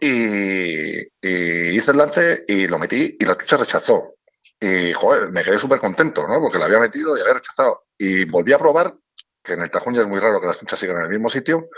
Y, 0.02 1.02
y 1.22 1.76
hice 1.76 1.92
el 1.92 1.98
lance 1.98 2.44
y 2.48 2.68
lo 2.68 2.80
metí 2.80 3.18
y 3.20 3.26
la 3.26 3.36
trucha 3.36 3.58
rechazó. 3.58 4.16
Y, 4.60 4.94
joder, 4.94 5.30
me 5.30 5.44
quedé 5.44 5.58
súper 5.60 5.80
contento, 5.80 6.28
¿no? 6.28 6.40
Porque 6.42 6.58
la 6.58 6.66
había 6.66 6.80
metido 6.80 7.18
y 7.18 7.22
había 7.22 7.36
rechazado. 7.36 7.86
Y 7.98 8.26
volví 8.26 8.54
a 8.54 8.58
probar, 8.58 8.96
que 9.44 9.54
en 9.54 9.62
el 9.62 9.70
Tajón 9.70 9.94
ya 9.96 10.02
es 10.02 10.08
muy 10.08 10.20
raro 10.20 10.42
que 10.42 10.48
las 10.48 10.58
truchas 10.58 10.80
sigan 10.80 10.98
en 10.98 11.04
el 11.04 11.10
mismo 11.10 11.30
sitio. 11.30 11.70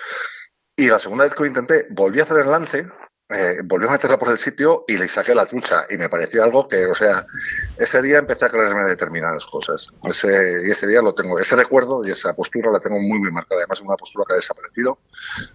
Y 0.76 0.88
la 0.88 1.00
segunda 1.00 1.26
vez 1.26 1.34
que 1.34 1.42
lo 1.42 1.48
intenté, 1.48 1.88
volví 1.92 2.20
a 2.20 2.24
hacer 2.24 2.38
el 2.40 2.50
lance, 2.50 2.88
eh, 3.34 3.62
volví 3.64 3.88
a 3.88 3.92
meterla 3.92 4.20
por 4.20 4.30
el 4.30 4.38
sitio 4.38 4.84
y 4.88 4.98
le 4.98 5.08
saqué 5.08 5.34
la 5.34 5.46
trucha. 5.46 5.86
Y 5.90 5.98
me 5.98 6.10
pareció 6.10 6.44
algo 6.44 6.68
que, 6.68 6.86
o 6.86 6.96
sea, 6.96 7.26
ese 7.78 8.02
día 8.02 8.18
empecé 8.20 8.46
a 8.46 8.50
creerme 8.50 8.90
determinadas 8.90 9.46
cosas. 9.46 9.90
Ese, 10.04 10.64
y 10.66 10.72
ese 10.72 10.88
día 10.88 11.02
lo 11.02 11.14
tengo, 11.14 11.40
ese 11.40 11.56
recuerdo 11.56 12.02
y 12.06 12.12
esa 12.12 12.34
postura 12.34 12.72
la 12.72 12.80
tengo 12.80 13.00
muy, 13.00 13.20
muy 13.20 13.32
marcada. 13.32 13.62
Además, 13.62 13.80
es 13.80 13.86
una 13.86 13.96
postura 13.96 14.26
que 14.28 14.34
ha 14.34 14.38
desaparecido, 14.38 15.00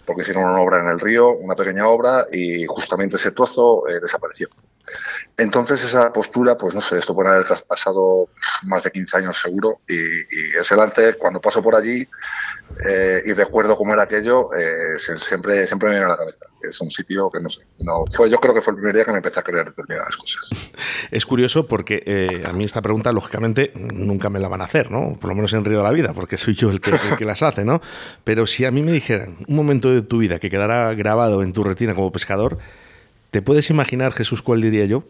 porque 0.04 0.22
hicieron 0.22 0.44
una 0.44 0.60
obra 0.60 0.80
en 0.82 0.88
el 0.88 1.00
río, 1.00 1.30
una 1.30 1.54
pequeña 1.54 1.88
obra, 1.88 2.26
y 2.32 2.64
justamente 2.66 3.16
ese 3.16 3.32
trozo 3.32 3.88
eh, 3.88 4.00
desapareció. 4.00 4.48
Entonces, 5.36 5.82
esa 5.84 6.12
postura, 6.12 6.56
pues 6.56 6.74
no 6.74 6.80
sé, 6.80 6.98
esto 6.98 7.14
puede 7.14 7.30
haber 7.30 7.46
pasado 7.66 8.28
más 8.64 8.84
de 8.84 8.90
15 8.90 9.16
años 9.18 9.38
seguro. 9.38 9.80
Y, 9.88 9.94
y 9.94 10.56
ese 10.58 10.76
lance, 10.76 11.14
cuando 11.14 11.40
paso 11.40 11.62
por 11.62 11.74
allí 11.74 12.06
eh, 12.84 13.22
y 13.24 13.32
recuerdo 13.32 13.76
cómo 13.76 13.94
era 13.94 14.02
aquello, 14.02 14.50
eh, 14.54 14.98
siempre, 14.98 15.66
siempre 15.66 15.88
me 15.88 15.94
viene 15.94 16.06
a 16.06 16.10
la 16.10 16.16
cabeza. 16.16 16.46
Es 16.62 16.80
un 16.80 16.90
sitio 16.90 17.30
que 17.30 17.40
no 17.40 17.48
sé. 17.48 17.62
No, 17.84 18.04
fue, 18.10 18.28
yo 18.28 18.38
creo 18.38 18.54
que 18.54 18.60
fue 18.60 18.72
el 18.72 18.76
primer 18.76 18.94
día 18.94 19.04
que 19.04 19.12
me 19.12 19.18
empecé 19.18 19.40
a 19.40 19.42
creer 19.42 19.66
determinadas 19.66 20.16
cosas. 20.16 20.50
Es 21.10 21.24
curioso 21.24 21.66
porque 21.66 22.02
eh, 22.04 22.44
a 22.46 22.52
mí 22.52 22.64
esta 22.64 22.82
pregunta, 22.82 23.12
lógicamente, 23.12 23.72
nunca 23.74 24.28
me 24.28 24.40
la 24.40 24.48
van 24.48 24.60
a 24.60 24.64
hacer, 24.64 24.90
¿no? 24.90 25.16
Por 25.18 25.28
lo 25.28 25.36
menos 25.36 25.52
en 25.54 25.64
Río 25.64 25.78
de 25.78 25.84
la 25.84 25.92
Vida, 25.92 26.12
porque 26.12 26.36
soy 26.36 26.54
yo 26.54 26.70
el 26.70 26.80
que, 26.80 26.90
el 26.90 27.16
que 27.16 27.24
las 27.24 27.42
hace, 27.42 27.64
¿no? 27.64 27.80
Pero 28.24 28.46
si 28.46 28.64
a 28.64 28.70
mí 28.70 28.82
me 28.82 28.92
dijeran 28.92 29.36
un 29.46 29.56
momento 29.56 29.90
de 29.90 30.02
tu 30.02 30.18
vida 30.18 30.38
que 30.38 30.50
quedará 30.50 30.92
grabado 30.94 31.42
en 31.42 31.52
tu 31.52 31.62
retina 31.62 31.94
como 31.94 32.12
pescador, 32.12 32.58
¿te 33.36 33.42
puedes 33.42 33.68
imaginar, 33.68 34.12
Jesús, 34.14 34.40
cuál 34.40 34.62
diría 34.62 34.86
yo? 34.86 35.04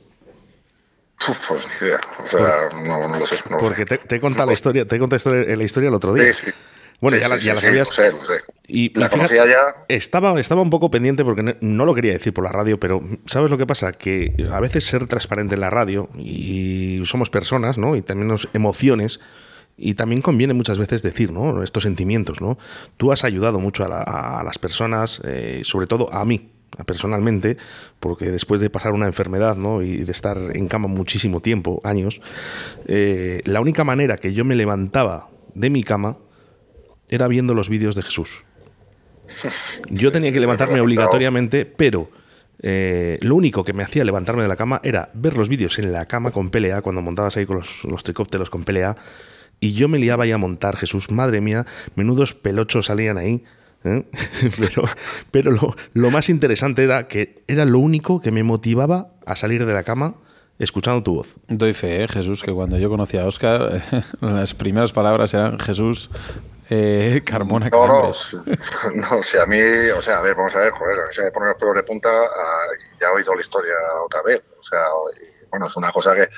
Uf, 1.28 1.48
pues 1.48 1.68
ni 1.80 1.86
idea. 1.86 2.00
O 2.24 2.26
sea, 2.26 2.68
no, 2.74 3.06
no 3.06 3.18
lo 3.20 3.24
sé. 3.24 3.36
No 3.48 3.52
lo 3.56 3.62
Porque 3.62 3.82
sé. 3.82 3.86
te, 3.86 3.98
te 3.98 4.16
he 4.16 4.20
contado 4.20 4.46
la 4.46 4.52
historia, 4.52 4.84
te 4.84 4.96
he 4.96 4.98
contado 4.98 5.32
la 5.32 5.62
historia, 5.64 5.88
el 5.88 5.94
otro 5.94 6.12
día. 6.12 6.32
Sí, 6.32 6.46
sí. 6.46 6.52
Bueno, 7.00 7.18
Sí, 7.18 7.22
ya, 7.22 7.28
la, 7.28 7.36
ya 7.36 7.40
sí, 7.40 7.48
la 7.54 7.60
sabías. 7.60 7.88
Lo 7.88 7.92
sé, 7.94 8.10
lo 8.10 8.24
sé. 8.24 8.40
Y, 8.66 8.98
La 8.98 9.06
y 9.06 9.08
fíjate, 9.10 9.36
conocía 9.36 9.46
ya. 9.46 9.84
Estaba, 9.86 10.40
estaba 10.40 10.60
un 10.62 10.70
poco 10.70 10.90
pendiente 10.90 11.24
porque 11.24 11.44
no- 11.44 11.54
no 11.60 11.84
lo 11.84 11.94
quería 11.94 12.12
decir 12.14 12.34
por 12.34 12.42
la 12.42 12.50
radio, 12.50 12.80
pero 12.80 13.00
¿sabes 13.26 13.48
lo 13.48 13.58
que 13.58 13.64
pasa? 13.66 13.92
Que 13.92 14.34
a 14.50 14.58
veces 14.58 14.82
ser 14.84 15.06
transparente 15.06 15.54
en 15.54 15.60
la 15.60 15.70
radio 15.70 16.08
y 16.18 17.00
somos 17.04 17.30
personas, 17.30 17.78
¿no? 17.78 17.94
Y 17.94 18.02
también 18.02 18.26
nos 18.26 18.48
emociones. 18.54 19.20
Y 19.78 19.94
también 19.94 20.20
conviene 20.20 20.52
muchas 20.52 20.78
veces 20.78 21.02
decir, 21.02 21.30
¿no? 21.32 21.62
Estos 21.62 21.84
sentimientos, 21.84 22.40
¿no? 22.40 22.58
Tú 22.96 23.12
has 23.12 23.22
ayudado 23.22 23.60
mucho 23.60 23.84
a, 23.84 23.88
la- 23.88 24.02
a 24.40 24.42
las 24.42 24.58
personas, 24.58 25.20
eh, 25.24 25.60
sobre 25.64 25.86
todo 25.86 26.12
a 26.12 26.24
mí, 26.24 26.50
personalmente, 26.84 27.56
porque 28.00 28.30
después 28.30 28.60
de 28.60 28.70
pasar 28.70 28.92
una 28.92 29.06
enfermedad, 29.06 29.56
¿no? 29.56 29.82
Y 29.82 29.98
de 29.98 30.12
estar 30.12 30.38
en 30.54 30.68
cama 30.68 30.88
muchísimo 30.88 31.40
tiempo, 31.40 31.80
años, 31.84 32.20
eh, 32.86 33.40
la 33.44 33.60
única 33.60 33.84
manera 33.84 34.16
que 34.16 34.32
yo 34.32 34.44
me 34.44 34.54
levantaba 34.54 35.28
de 35.54 35.70
mi 35.70 35.82
cama 35.82 36.18
era 37.08 37.28
viendo 37.28 37.54
los 37.54 37.68
vídeos 37.68 37.94
de 37.94 38.02
Jesús. 38.02 38.44
Yo 39.90 40.12
tenía 40.12 40.32
que 40.32 40.40
levantarme 40.40 40.80
obligatoriamente, 40.80 41.66
pero 41.66 42.10
eh, 42.62 43.18
lo 43.22 43.34
único 43.34 43.64
que 43.64 43.72
me 43.72 43.82
hacía 43.82 44.04
levantarme 44.04 44.42
de 44.42 44.48
la 44.48 44.56
cama 44.56 44.80
era 44.84 45.10
ver 45.14 45.36
los 45.36 45.48
vídeos 45.48 45.78
en 45.78 45.92
la 45.92 46.06
cama 46.06 46.30
con 46.30 46.50
PLA, 46.50 46.82
cuando 46.82 47.02
montabas 47.02 47.36
ahí 47.36 47.46
con 47.46 47.56
los, 47.56 47.84
los 47.84 48.02
tricópteros 48.02 48.50
con 48.50 48.64
PLA, 48.64 48.96
y 49.60 49.72
yo 49.72 49.88
me 49.88 49.98
liaba 49.98 50.24
ahí 50.24 50.32
a 50.32 50.38
montar, 50.38 50.76
Jesús, 50.76 51.10
madre 51.10 51.40
mía, 51.40 51.66
menudos 51.94 52.34
pelochos 52.34 52.86
salían 52.86 53.18
ahí. 53.18 53.44
¿Eh? 53.84 54.04
Pero, 54.60 54.84
pero 55.30 55.50
lo, 55.50 55.76
lo 55.92 56.10
más 56.10 56.28
interesante 56.28 56.84
era 56.84 57.08
que 57.08 57.42
era 57.46 57.64
lo 57.64 57.78
único 57.78 58.20
que 58.20 58.30
me 58.30 58.42
motivaba 58.42 59.08
a 59.24 59.36
salir 59.36 59.64
de 59.64 59.72
la 59.72 59.82
cama 59.82 60.14
escuchando 60.58 61.02
tu 61.02 61.14
voz. 61.14 61.34
Doy 61.48 61.74
fe, 61.74 62.02
¿eh, 62.02 62.08
Jesús, 62.08 62.42
que 62.42 62.52
cuando 62.52 62.78
yo 62.78 62.88
conocí 62.88 63.18
a 63.18 63.26
Oscar, 63.26 63.82
las 64.20 64.54
primeras 64.54 64.92
palabras 64.92 65.34
eran 65.34 65.58
Jesús 65.58 66.10
eh, 66.68 67.22
Carmona 67.24 67.68
No, 67.70 67.86
no, 67.86 68.02
no, 68.94 69.18
o 69.18 69.22
sea, 69.22 69.42
a 69.42 69.46
mí, 69.46 69.60
o 69.60 70.02
sea, 70.02 70.18
a 70.18 70.20
ver, 70.20 70.34
vamos 70.34 70.54
a 70.56 70.60
ver, 70.60 70.72
joder, 70.72 70.98
se 71.10 71.22
me 71.22 71.30
ponen 71.30 71.50
los 71.50 71.58
pelos 71.58 71.76
de 71.76 71.82
punta 71.84 72.08
ah, 72.10 72.66
y 72.74 72.98
ya 72.98 73.06
he 73.06 73.10
oído 73.10 73.34
la 73.34 73.40
historia 73.40 73.74
otra 74.04 74.22
vez. 74.22 74.42
O 74.58 74.62
sea, 74.62 74.80
y, 75.16 75.46
bueno, 75.48 75.66
es 75.66 75.76
una 75.76 75.92
cosa 75.92 76.14
que 76.14 76.28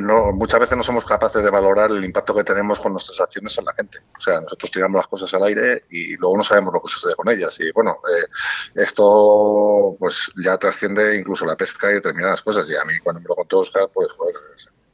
no, 0.00 0.32
muchas 0.32 0.60
veces 0.60 0.76
no 0.76 0.82
somos 0.82 1.04
capaces 1.04 1.42
de 1.42 1.50
valorar 1.50 1.90
el 1.90 2.04
impacto 2.04 2.34
que 2.34 2.44
tenemos 2.44 2.80
con 2.80 2.92
nuestras 2.92 3.20
acciones 3.20 3.56
en 3.58 3.64
la 3.64 3.72
gente. 3.72 3.98
O 4.16 4.20
sea, 4.20 4.40
nosotros 4.40 4.70
tiramos 4.70 4.98
las 4.98 5.06
cosas 5.06 5.32
al 5.34 5.44
aire 5.44 5.84
y 5.90 6.16
luego 6.16 6.36
no 6.36 6.42
sabemos 6.42 6.72
lo 6.72 6.80
que 6.80 6.88
sucede 6.88 7.14
con 7.14 7.28
ellas. 7.28 7.58
Y 7.60 7.70
bueno, 7.72 7.98
eh, 8.08 8.26
esto 8.74 9.96
pues 9.98 10.32
ya 10.42 10.56
trasciende 10.58 11.16
incluso 11.16 11.46
la 11.46 11.56
pesca 11.56 11.90
y 11.90 11.94
determinadas 11.94 12.42
cosas. 12.42 12.68
Y 12.68 12.76
a 12.76 12.84
mí 12.84 12.98
cuando 12.98 13.20
me 13.20 13.28
lo 13.28 13.36
contó 13.36 13.60
Oscar, 13.60 13.88
pues 13.92 14.12
joder, 14.12 14.34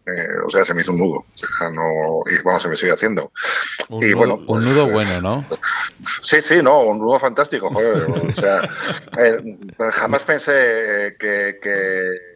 eh, 0.07 0.28
o 0.44 0.50
sea, 0.50 0.64
se 0.64 0.74
me 0.74 0.83
hizo 0.83 0.92
un 0.92 0.98
nudo. 0.98 1.18
O 1.20 1.37
sea, 1.37 1.70
no, 1.70 2.22
y 2.30 2.42
bueno, 2.42 2.61
se 2.61 2.68
me 2.68 2.76
sigue 2.76 2.92
haciendo. 2.92 3.33
Un, 3.88 4.02
y, 4.02 4.09
nudo, 4.09 4.18
bueno, 4.18 4.35
un 4.35 4.46
pues, 4.46 4.64
nudo 4.64 4.90
bueno, 4.90 5.20
¿no? 5.20 5.46
Sí, 6.20 6.42
sí, 6.42 6.62
no, 6.62 6.83
un 6.83 6.98
nudo 6.98 7.18
fantástico. 7.18 7.70
Joder, 7.70 8.11
o 8.11 8.33
sea, 8.33 8.68
eh, 9.18 9.59
jamás 9.92 10.22
pensé 10.22 11.16
que, 11.18 11.59
que 11.62 12.34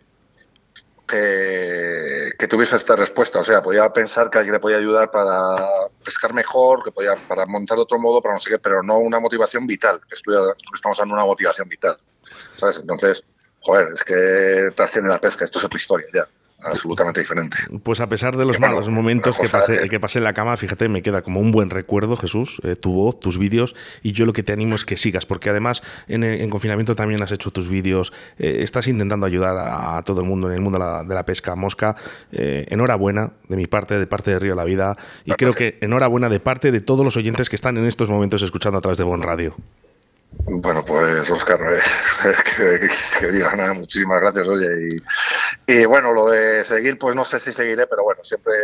que, 1.09 2.47
tuviese 2.49 2.77
esta 2.77 2.95
respuesta. 2.95 3.41
O 3.41 3.45
sea, 3.45 3.61
podía 3.63 3.93
pensar 3.93 4.31
que 4.31 4.39
alguien 4.39 4.55
le 4.55 4.61
podía 4.61 4.77
ayudar 4.77 5.11
para 5.11 5.67
pescar 6.05 6.33
mejor, 6.33 6.85
que 6.85 6.93
podía 6.93 7.17
para 7.17 7.47
montar 7.47 7.77
de 7.77 7.83
otro 7.83 7.99
modo, 7.99 8.23
para 8.23 8.35
no 8.35 8.41
sé 8.41 8.51
qué, 8.51 8.59
pero 8.59 8.83
no 8.83 8.99
una 8.99 9.19
motivación 9.19 9.67
vital. 9.67 10.01
Que 10.09 10.15
estamos 10.15 11.01
hablando 11.01 11.17
de 11.17 11.21
una 11.23 11.27
motivación 11.27 11.69
vital. 11.69 11.99
¿Sabes? 12.55 12.79
Entonces, 12.79 13.25
joder, 13.61 13.89
es 13.93 14.05
que 14.05 14.71
trasciende 14.77 15.11
la 15.11 15.21
pesca. 15.21 15.45
Esto 15.45 15.59
es 15.59 15.65
otra 15.65 15.79
historia 15.79 16.07
ya 16.15 16.29
absolutamente 16.63 17.21
diferente. 17.21 17.57
Pues 17.83 18.01
a 18.01 18.09
pesar 18.09 18.37
de 18.37 18.45
los 18.45 18.59
malos 18.59 18.89
momentos 18.89 19.39
que 19.39 19.49
pasé, 19.49 19.89
que 19.89 20.01
pasé 20.01 20.19
en 20.19 20.25
la 20.25 20.33
cama, 20.33 20.57
fíjate, 20.57 20.89
me 20.89 21.03
queda 21.03 21.23
como 21.23 21.41
un 21.41 21.53
buen 21.53 21.71
recuerdo, 21.71 22.17
Jesús, 22.17 22.61
eh, 22.65 22.75
tu 22.75 22.93
voz, 22.93 23.21
tus 23.21 23.39
vídeos, 23.39 23.77
y 24.03 24.13
yo 24.13 24.27
lo 24.27 24.33
que 24.33 24.43
te 24.43 24.53
animo 24.53 24.75
es 24.75 24.85
que 24.85 24.97
sigas, 24.97 25.25
porque 25.25 25.51
además 25.51 25.83
en, 26.09 26.51
confinamiento 26.51 26.95
también 26.95 27.23
has 27.23 27.33
hecho 27.33 27.51
tus 27.51 27.69
vídeos, 27.69 28.13
eh, 28.39 28.59
estás 28.61 28.89
intentando 28.89 29.27
ayudar 29.27 29.57
a, 29.59 30.03
todo 30.03 30.21
el 30.21 30.27
mundo 30.27 30.49
en 30.49 30.55
el 30.55 30.61
mundo 30.61 30.79
de 31.05 31.15
la, 31.15 31.27
pesca 31.27 31.55
mosca. 31.55 31.97
Eh, 32.33 32.67
enhorabuena 32.71 33.33
de 33.49 33.57
mi 33.57 33.67
parte, 33.67 33.99
de 33.99 34.07
parte 34.07 34.31
de 34.31 34.39
Río 34.39 34.55
La 34.55 34.65
Vida, 34.65 34.97
y 35.25 35.33
creo 35.33 35.53
que 35.53 35.79
enhorabuena 35.81 36.29
de 36.29 36.41
parte 36.41 36.73
de 36.73 36.81
todos 36.81 37.05
los 37.05 37.17
oyentes 37.17 37.49
que 37.49 37.57
están 37.57 37.77
en 37.77 37.85
estos 37.85 38.09
momentos 38.09 38.43
escuchando 38.43 38.79
a 38.79 38.81
través 38.81 38.99
de 38.99 39.05
Bon 39.05 39.23
Radio. 39.23 39.55
Bueno, 40.31 40.85
pues 40.85 41.31
Oscar, 41.31 41.61
eh, 42.25 42.37
que, 42.57 42.89
que, 43.21 43.33
diga 43.33 43.55
nada, 43.55 43.75
muchísimas 43.75 44.21
gracias, 44.21 44.49
oye. 44.49 44.97
Y, 45.67 45.73
y, 45.73 45.85
bueno, 45.85 46.13
lo 46.13 46.31
de 46.31 46.65
seguir, 46.65 46.99
pues 46.99 47.15
no 47.15 47.25
sé 47.25 47.39
si 47.39 47.53
seguiré, 47.53 47.87
pero 47.87 48.05
bueno, 48.05 48.23
siempre 48.23 48.55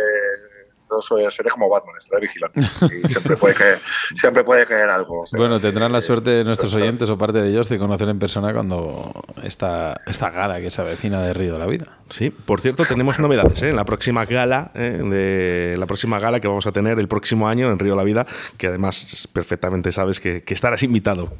yo 0.89 1.01
soy, 1.01 1.25
seré 1.29 1.49
como 1.49 1.69
Batman, 1.69 1.95
estaré 1.97 2.21
vigilante. 2.21 2.61
Y 3.03 3.07
siempre 3.07 3.37
puede 3.37 3.55
caer, 3.55 3.81
siempre 4.15 4.43
puede 4.43 4.65
caer 4.65 4.89
algo. 4.89 5.23
bueno, 5.37 5.59
tendrán 5.59 5.91
la 5.91 6.01
suerte 6.01 6.29
de 6.31 6.43
nuestros 6.43 6.73
oyentes 6.73 7.09
o 7.09 7.17
parte 7.17 7.39
de 7.39 7.49
ellos 7.49 7.69
de 7.69 7.77
conocer 7.77 8.09
en 8.09 8.19
persona 8.19 8.53
cuando 8.53 9.11
esta, 9.43 9.99
esta 10.05 10.29
gala 10.29 10.61
que 10.61 10.69
se 10.69 10.81
avecina 10.81 11.21
de 11.21 11.33
Río 11.33 11.53
de 11.53 11.59
la 11.59 11.65
Vida. 11.65 11.97
Sí, 12.09 12.29
por 12.29 12.61
cierto, 12.61 12.85
tenemos 12.85 13.19
novedades 13.19 13.63
¿eh? 13.63 13.69
en 13.69 13.75
la 13.75 13.85
próxima 13.85 14.25
gala, 14.25 14.71
¿eh? 14.75 15.01
de 15.03 15.75
la 15.77 15.85
próxima 15.87 16.19
gala 16.19 16.39
que 16.39 16.47
vamos 16.47 16.67
a 16.67 16.71
tener 16.71 16.99
el 16.99 17.07
próximo 17.07 17.47
año 17.47 17.71
en 17.71 17.79
Río 17.79 17.93
de 17.93 17.97
la 17.97 18.03
Vida, 18.03 18.25
que 18.57 18.67
además 18.67 19.27
perfectamente 19.33 19.91
sabes 19.91 20.19
que, 20.19 20.43
que 20.43 20.53
estarás 20.53 20.83
invitado. 20.83 21.31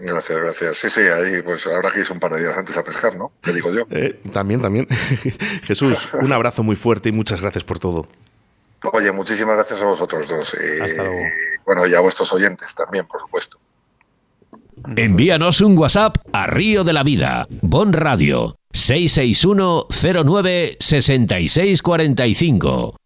Gracias, 0.00 0.38
gracias. 0.40 0.76
Sí, 0.78 0.88
sí, 0.88 1.02
ahí 1.02 1.42
pues 1.42 1.66
habrá 1.66 1.90
que 1.90 2.00
ir 2.00 2.06
un 2.10 2.18
par 2.18 2.32
de 2.32 2.40
días 2.40 2.56
antes 2.56 2.76
a 2.78 2.82
pescar, 2.82 3.14
¿no? 3.16 3.32
¿Qué 3.42 3.52
digo 3.52 3.70
yo? 3.70 3.86
Eh, 3.90 4.18
también, 4.32 4.62
también. 4.62 4.86
Jesús, 5.64 6.14
un 6.14 6.32
abrazo 6.32 6.62
muy 6.62 6.74
fuerte 6.74 7.10
y 7.10 7.12
muchas 7.12 7.42
gracias 7.42 7.64
por 7.64 7.78
todo. 7.78 8.08
Oye, 8.92 9.12
muchísimas 9.12 9.54
gracias 9.56 9.82
a 9.82 9.86
vosotros 9.86 10.28
dos. 10.28 10.54
Y, 10.54 10.80
Hasta 10.80 11.04
luego. 11.04 11.20
bueno, 11.66 11.86
y 11.86 11.94
a 11.94 12.00
vuestros 12.00 12.32
oyentes 12.32 12.74
también, 12.74 13.06
por 13.06 13.20
supuesto. 13.20 13.58
Envíanos 14.96 15.60
un 15.60 15.76
WhatsApp 15.76 16.16
a 16.32 16.46
Río 16.46 16.84
de 16.84 16.94
la 16.94 17.02
Vida, 17.02 17.46
Bon 17.60 17.92
Radio, 17.92 18.56
661 18.72 19.88
09 20.24 20.78
6645 20.80 22.99